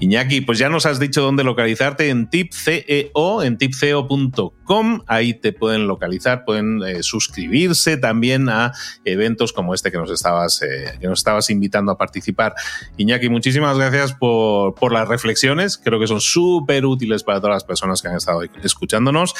Iñaki, 0.00 0.40
pues 0.40 0.58
ya 0.58 0.68
nos 0.68 0.86
has 0.86 0.98
dicho 0.98 1.22
dónde 1.22 1.44
localizarte 1.44 2.08
en 2.08 2.28
tipceo, 2.28 3.42
en 3.42 3.58
tipceo.com, 3.58 5.02
ahí 5.06 5.34
te 5.34 5.52
pueden 5.52 5.85
localizar, 5.86 6.44
pueden 6.44 6.82
eh, 6.82 7.02
suscribirse 7.02 7.96
también 7.96 8.48
a 8.48 8.72
eventos 9.04 9.52
como 9.52 9.74
este 9.74 9.90
que 9.90 9.98
nos 9.98 10.10
estabas, 10.10 10.62
eh, 10.62 10.98
que 11.00 11.06
nos 11.06 11.20
estabas 11.20 11.50
invitando 11.50 11.92
a 11.92 11.98
participar. 11.98 12.54
Iñaki, 12.96 13.28
muchísimas 13.28 13.78
gracias 13.78 14.12
por, 14.12 14.74
por 14.74 14.92
las 14.92 15.08
reflexiones, 15.08 15.78
creo 15.78 15.98
que 15.98 16.06
son 16.06 16.20
súper 16.20 16.84
útiles 16.84 17.22
para 17.22 17.40
todas 17.40 17.54
las 17.56 17.64
personas 17.64 18.02
que 18.02 18.08
han 18.08 18.16
estado 18.16 18.42
escuchándonos. 18.62 19.34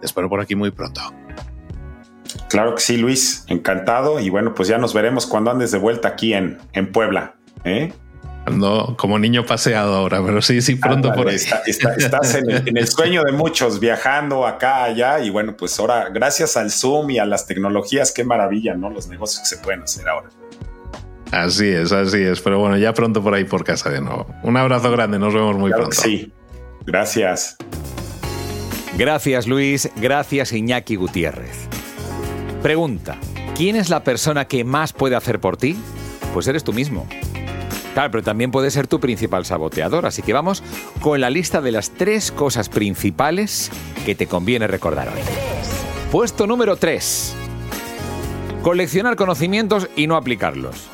Te 0.00 0.06
espero 0.06 0.28
por 0.28 0.40
aquí 0.40 0.54
muy 0.54 0.70
pronto. 0.70 1.00
Claro 2.48 2.74
que 2.74 2.80
sí, 2.80 2.96
Luis, 2.96 3.44
encantado. 3.48 4.20
Y 4.20 4.28
bueno, 4.30 4.54
pues 4.54 4.68
ya 4.68 4.78
nos 4.78 4.94
veremos 4.94 5.26
cuando 5.26 5.50
andes 5.50 5.70
de 5.70 5.78
vuelta 5.78 6.08
aquí 6.08 6.34
en, 6.34 6.58
en 6.72 6.92
Puebla. 6.92 7.36
¿eh? 7.64 7.92
Ando 8.46 8.94
como 8.98 9.18
niño 9.18 9.46
paseado 9.46 9.94
ahora, 9.94 10.22
pero 10.24 10.42
sí, 10.42 10.60
sí, 10.60 10.76
pronto 10.76 11.12
por 11.14 11.28
ahí. 11.28 11.36
estás 11.36 12.34
en 12.34 12.76
el, 12.76 12.88
sueño 12.88 13.22
de 13.22 13.32
muchos, 13.32 13.80
viajando 13.80 14.46
acá, 14.46 14.84
allá, 14.84 15.20
y 15.20 15.30
bueno, 15.30 15.56
pues 15.56 15.78
ahora, 15.80 16.10
gracias 16.10 16.56
al 16.58 16.70
Zoom 16.70 17.10
y 17.10 17.18
a 17.18 17.24
las 17.24 17.46
tecnologías, 17.46 18.12
qué 18.12 18.22
maravilla, 18.22 18.74
¿no? 18.74 18.90
Los 18.90 19.08
negocios 19.08 19.40
que 19.42 19.56
se 19.56 19.62
pueden 19.62 19.82
hacer 19.82 20.06
ahora. 20.08 20.28
Así 21.32 21.68
es, 21.68 21.90
así 21.90 22.22
es. 22.22 22.40
Pero 22.40 22.58
bueno, 22.58 22.76
ya 22.76 22.92
pronto 22.92 23.22
por 23.22 23.34
ahí 23.34 23.44
por 23.44 23.64
casa 23.64 23.90
de 23.90 24.00
nuevo. 24.00 24.26
Un 24.42 24.56
abrazo 24.56 24.90
grande, 24.90 25.18
nos 25.18 25.34
vemos 25.34 25.56
muy 25.56 25.72
pronto. 25.72 25.92
Sí, 25.92 26.32
gracias. 26.86 27.56
Gracias, 28.96 29.46
Luis. 29.46 29.90
Gracias, 29.96 30.52
Iñaki 30.52 30.96
Gutiérrez. 30.96 31.68
Pregunta: 32.62 33.16
¿Quién 33.56 33.74
es 33.74 33.88
la 33.88 34.04
persona 34.04 34.46
que 34.46 34.64
más 34.64 34.92
puede 34.92 35.16
hacer 35.16 35.40
por 35.40 35.56
ti? 35.56 35.76
Pues 36.32 36.46
eres 36.46 36.62
tú 36.62 36.72
mismo. 36.72 37.06
Claro, 37.94 38.10
pero 38.10 38.22
también 38.24 38.50
puede 38.50 38.70
ser 38.70 38.88
tu 38.88 39.00
principal 39.00 39.46
saboteador. 39.46 40.04
Así 40.04 40.20
que 40.20 40.32
vamos 40.32 40.62
con 41.00 41.20
la 41.20 41.30
lista 41.30 41.60
de 41.60 41.70
las 41.72 41.90
tres 41.90 42.32
cosas 42.32 42.68
principales 42.68 43.70
que 44.04 44.14
te 44.14 44.26
conviene 44.26 44.66
recordar 44.66 45.08
hoy. 45.08 45.20
Puesto 46.10 46.46
número 46.46 46.76
3. 46.76 47.34
Coleccionar 48.62 49.16
conocimientos 49.16 49.88
y 49.96 50.06
no 50.06 50.16
aplicarlos. 50.16 50.88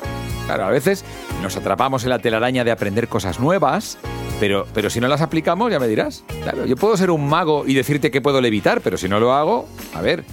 Claro, 0.45 0.65
a 0.65 0.69
veces 0.69 1.03
nos 1.41 1.57
atrapamos 1.57 2.03
en 2.03 2.09
la 2.09 2.19
telaraña 2.19 2.63
de 2.63 2.71
aprender 2.71 3.07
cosas 3.07 3.39
nuevas, 3.39 3.97
pero, 4.39 4.67
pero 4.73 4.89
si 4.89 4.99
no 4.99 5.07
las 5.07 5.21
aplicamos, 5.21 5.71
ya 5.71 5.79
me 5.79 5.87
dirás. 5.87 6.23
Claro, 6.43 6.65
yo 6.65 6.75
puedo 6.75 6.97
ser 6.97 7.09
un 7.09 7.27
mago 7.27 7.63
y 7.65 7.73
decirte 7.73 8.11
que 8.11 8.21
puedo 8.21 8.41
levitar, 8.41 8.81
pero 8.81 8.97
si 8.97 9.07
no 9.07 9.19
lo 9.19 9.33
hago, 9.33 9.67
a 9.93 10.01
ver. 10.01 10.23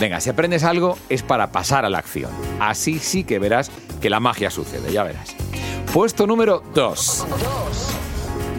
Venga, 0.00 0.20
si 0.20 0.30
aprendes 0.30 0.64
algo 0.64 0.98
es 1.08 1.22
para 1.22 1.52
pasar 1.52 1.84
a 1.84 1.88
la 1.88 1.98
acción. 1.98 2.30
Así 2.60 2.98
sí 2.98 3.24
que 3.24 3.38
verás 3.38 3.70
que 4.00 4.10
la 4.10 4.20
magia 4.20 4.50
sucede, 4.50 4.92
ya 4.92 5.04
verás. 5.04 5.34
Puesto 5.94 6.26
número 6.26 6.60
2. 6.74 7.24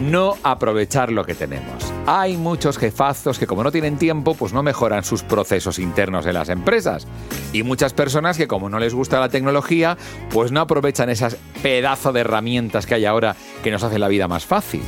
No 0.08 0.36
aprovechar 0.42 1.12
lo 1.12 1.22
que 1.22 1.34
tenemos. 1.34 1.92
Hay 2.06 2.38
muchos 2.38 2.78
jefazos 2.78 3.38
que 3.38 3.46
como 3.46 3.62
no 3.62 3.70
tienen 3.70 3.98
tiempo, 3.98 4.32
pues 4.32 4.54
no 4.54 4.62
mejoran 4.62 5.04
sus 5.04 5.22
procesos 5.22 5.78
internos 5.78 6.24
en 6.24 6.32
las 6.32 6.48
empresas. 6.48 7.06
Y 7.52 7.62
muchas 7.62 7.92
personas 7.92 8.38
que 8.38 8.48
como 8.48 8.70
no 8.70 8.78
les 8.78 8.94
gusta 8.94 9.20
la 9.20 9.28
tecnología, 9.28 9.98
pues 10.30 10.50
no 10.50 10.62
aprovechan 10.62 11.10
esas 11.10 11.36
pedazos 11.62 12.14
de 12.14 12.20
herramientas 12.20 12.86
que 12.86 12.94
hay 12.94 13.04
ahora 13.04 13.36
que 13.62 13.70
nos 13.70 13.82
hacen 13.82 14.00
la 14.00 14.08
vida 14.08 14.28
más 14.28 14.46
fácil. 14.46 14.80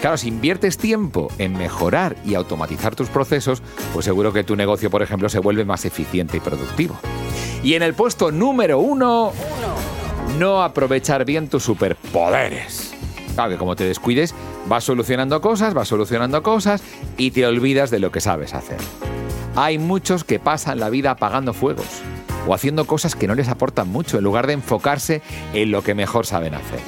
Claro, 0.00 0.16
si 0.16 0.28
inviertes 0.28 0.78
tiempo 0.78 1.28
en 1.36 1.52
mejorar 1.52 2.16
y 2.24 2.34
automatizar 2.34 2.96
tus 2.96 3.10
procesos, 3.10 3.62
pues 3.92 4.06
seguro 4.06 4.32
que 4.32 4.42
tu 4.42 4.56
negocio, 4.56 4.90
por 4.90 5.02
ejemplo, 5.02 5.28
se 5.28 5.38
vuelve 5.38 5.66
más 5.66 5.84
eficiente 5.84 6.38
y 6.38 6.40
productivo. 6.40 6.98
Y 7.62 7.74
en 7.74 7.82
el 7.82 7.92
puesto 7.92 8.30
número 8.30 8.78
uno 8.78 9.32
no 10.38 10.62
aprovechar 10.62 11.24
bien 11.24 11.48
tus 11.48 11.62
superpoderes. 11.62 12.92
Claro 13.34 13.50
que 13.50 13.58
como 13.58 13.76
te 13.76 13.84
descuides, 13.84 14.34
vas 14.66 14.84
solucionando 14.84 15.40
cosas, 15.40 15.74
vas 15.74 15.88
solucionando 15.88 16.42
cosas 16.42 16.82
y 17.16 17.30
te 17.30 17.46
olvidas 17.46 17.90
de 17.90 17.98
lo 17.98 18.10
que 18.12 18.20
sabes 18.20 18.54
hacer. 18.54 18.78
Hay 19.56 19.78
muchos 19.78 20.24
que 20.24 20.38
pasan 20.38 20.80
la 20.80 20.90
vida 20.90 21.12
apagando 21.12 21.52
fuegos 21.52 21.86
o 22.46 22.54
haciendo 22.54 22.86
cosas 22.86 23.14
que 23.14 23.26
no 23.26 23.34
les 23.34 23.48
aportan 23.48 23.88
mucho 23.88 24.18
en 24.18 24.24
lugar 24.24 24.46
de 24.46 24.54
enfocarse 24.54 25.22
en 25.52 25.70
lo 25.70 25.82
que 25.82 25.94
mejor 25.94 26.26
saben 26.26 26.54
hacer. 26.54 26.80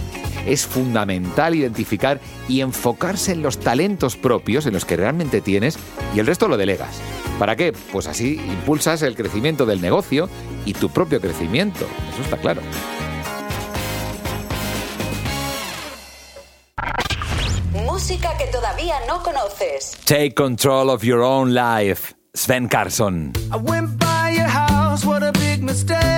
Es 0.47 0.67
fundamental 0.67 1.55
identificar 1.57 2.21
y 2.49 2.61
enfocarse 2.61 3.33
en 3.33 3.43
los 3.43 3.59
talentos 3.59 4.17
propios, 4.17 4.67
en 4.67 4.75
los 4.75 4.85
que 4.85 4.97
realmente 4.97 5.41
tienes, 5.41 5.77
y 6.15 6.21
el 6.21 6.27
resto 6.27 6.47
lo 6.47 6.57
delegas. 6.57 7.01
¿Para 7.39 7.57
qué? 7.57 7.73
Pues 7.93 8.07
así 8.07 8.35
impulsas 8.35 9.03
el 9.03 9.17
crecimiento 9.17 9.67
del 9.67 9.81
negocio 9.81 10.29
y 10.65 10.75
tu 10.75 10.89
propio 10.89 11.21
crecimiento. 11.21 11.85
Eso 12.13 12.23
está 12.23 12.37
claro. 12.37 12.61
Música 18.09 18.39
que 18.39 18.47
todavía 18.47 18.95
no 19.09 19.21
conoces. 19.21 19.97
Take 20.05 20.37
control 20.37 20.91
of 20.91 21.03
your 21.03 21.25
own 21.25 21.55
life. 21.55 22.15
Sven 22.35 22.69
Carson. 22.69 23.33
I 23.51 23.57
went 23.57 23.99
by 23.99 24.31
your 24.31 24.47
house, 24.47 25.05
what 25.05 25.25
a 25.25 25.33
big 25.33 25.65
mistake. 25.65 26.16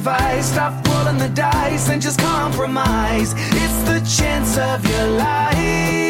Advice. 0.00 0.52
Stop 0.52 0.86
rolling 0.88 1.18
the 1.18 1.28
dice 1.28 1.90
and 1.90 2.00
just 2.00 2.18
compromise. 2.20 3.34
It's 3.36 3.82
the 3.82 4.00
chance 4.16 4.56
of 4.56 4.84
your 4.88 5.06
life. 5.18 6.09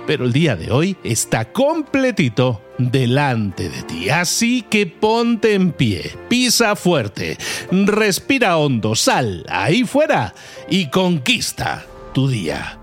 Pero 0.11 0.25
el 0.25 0.33
día 0.33 0.57
de 0.57 0.69
hoy 0.73 0.97
está 1.05 1.53
completito 1.53 2.61
delante 2.77 3.69
de 3.69 3.81
ti. 3.83 4.09
Así 4.09 4.61
que 4.61 4.85
ponte 4.85 5.53
en 5.53 5.71
pie, 5.71 6.17
pisa 6.27 6.75
fuerte, 6.75 7.37
respira 7.71 8.57
hondo, 8.57 8.93
sal 8.93 9.45
ahí 9.47 9.85
fuera 9.85 10.33
y 10.69 10.89
conquista 10.89 11.85
tu 12.13 12.27
día. 12.27 12.80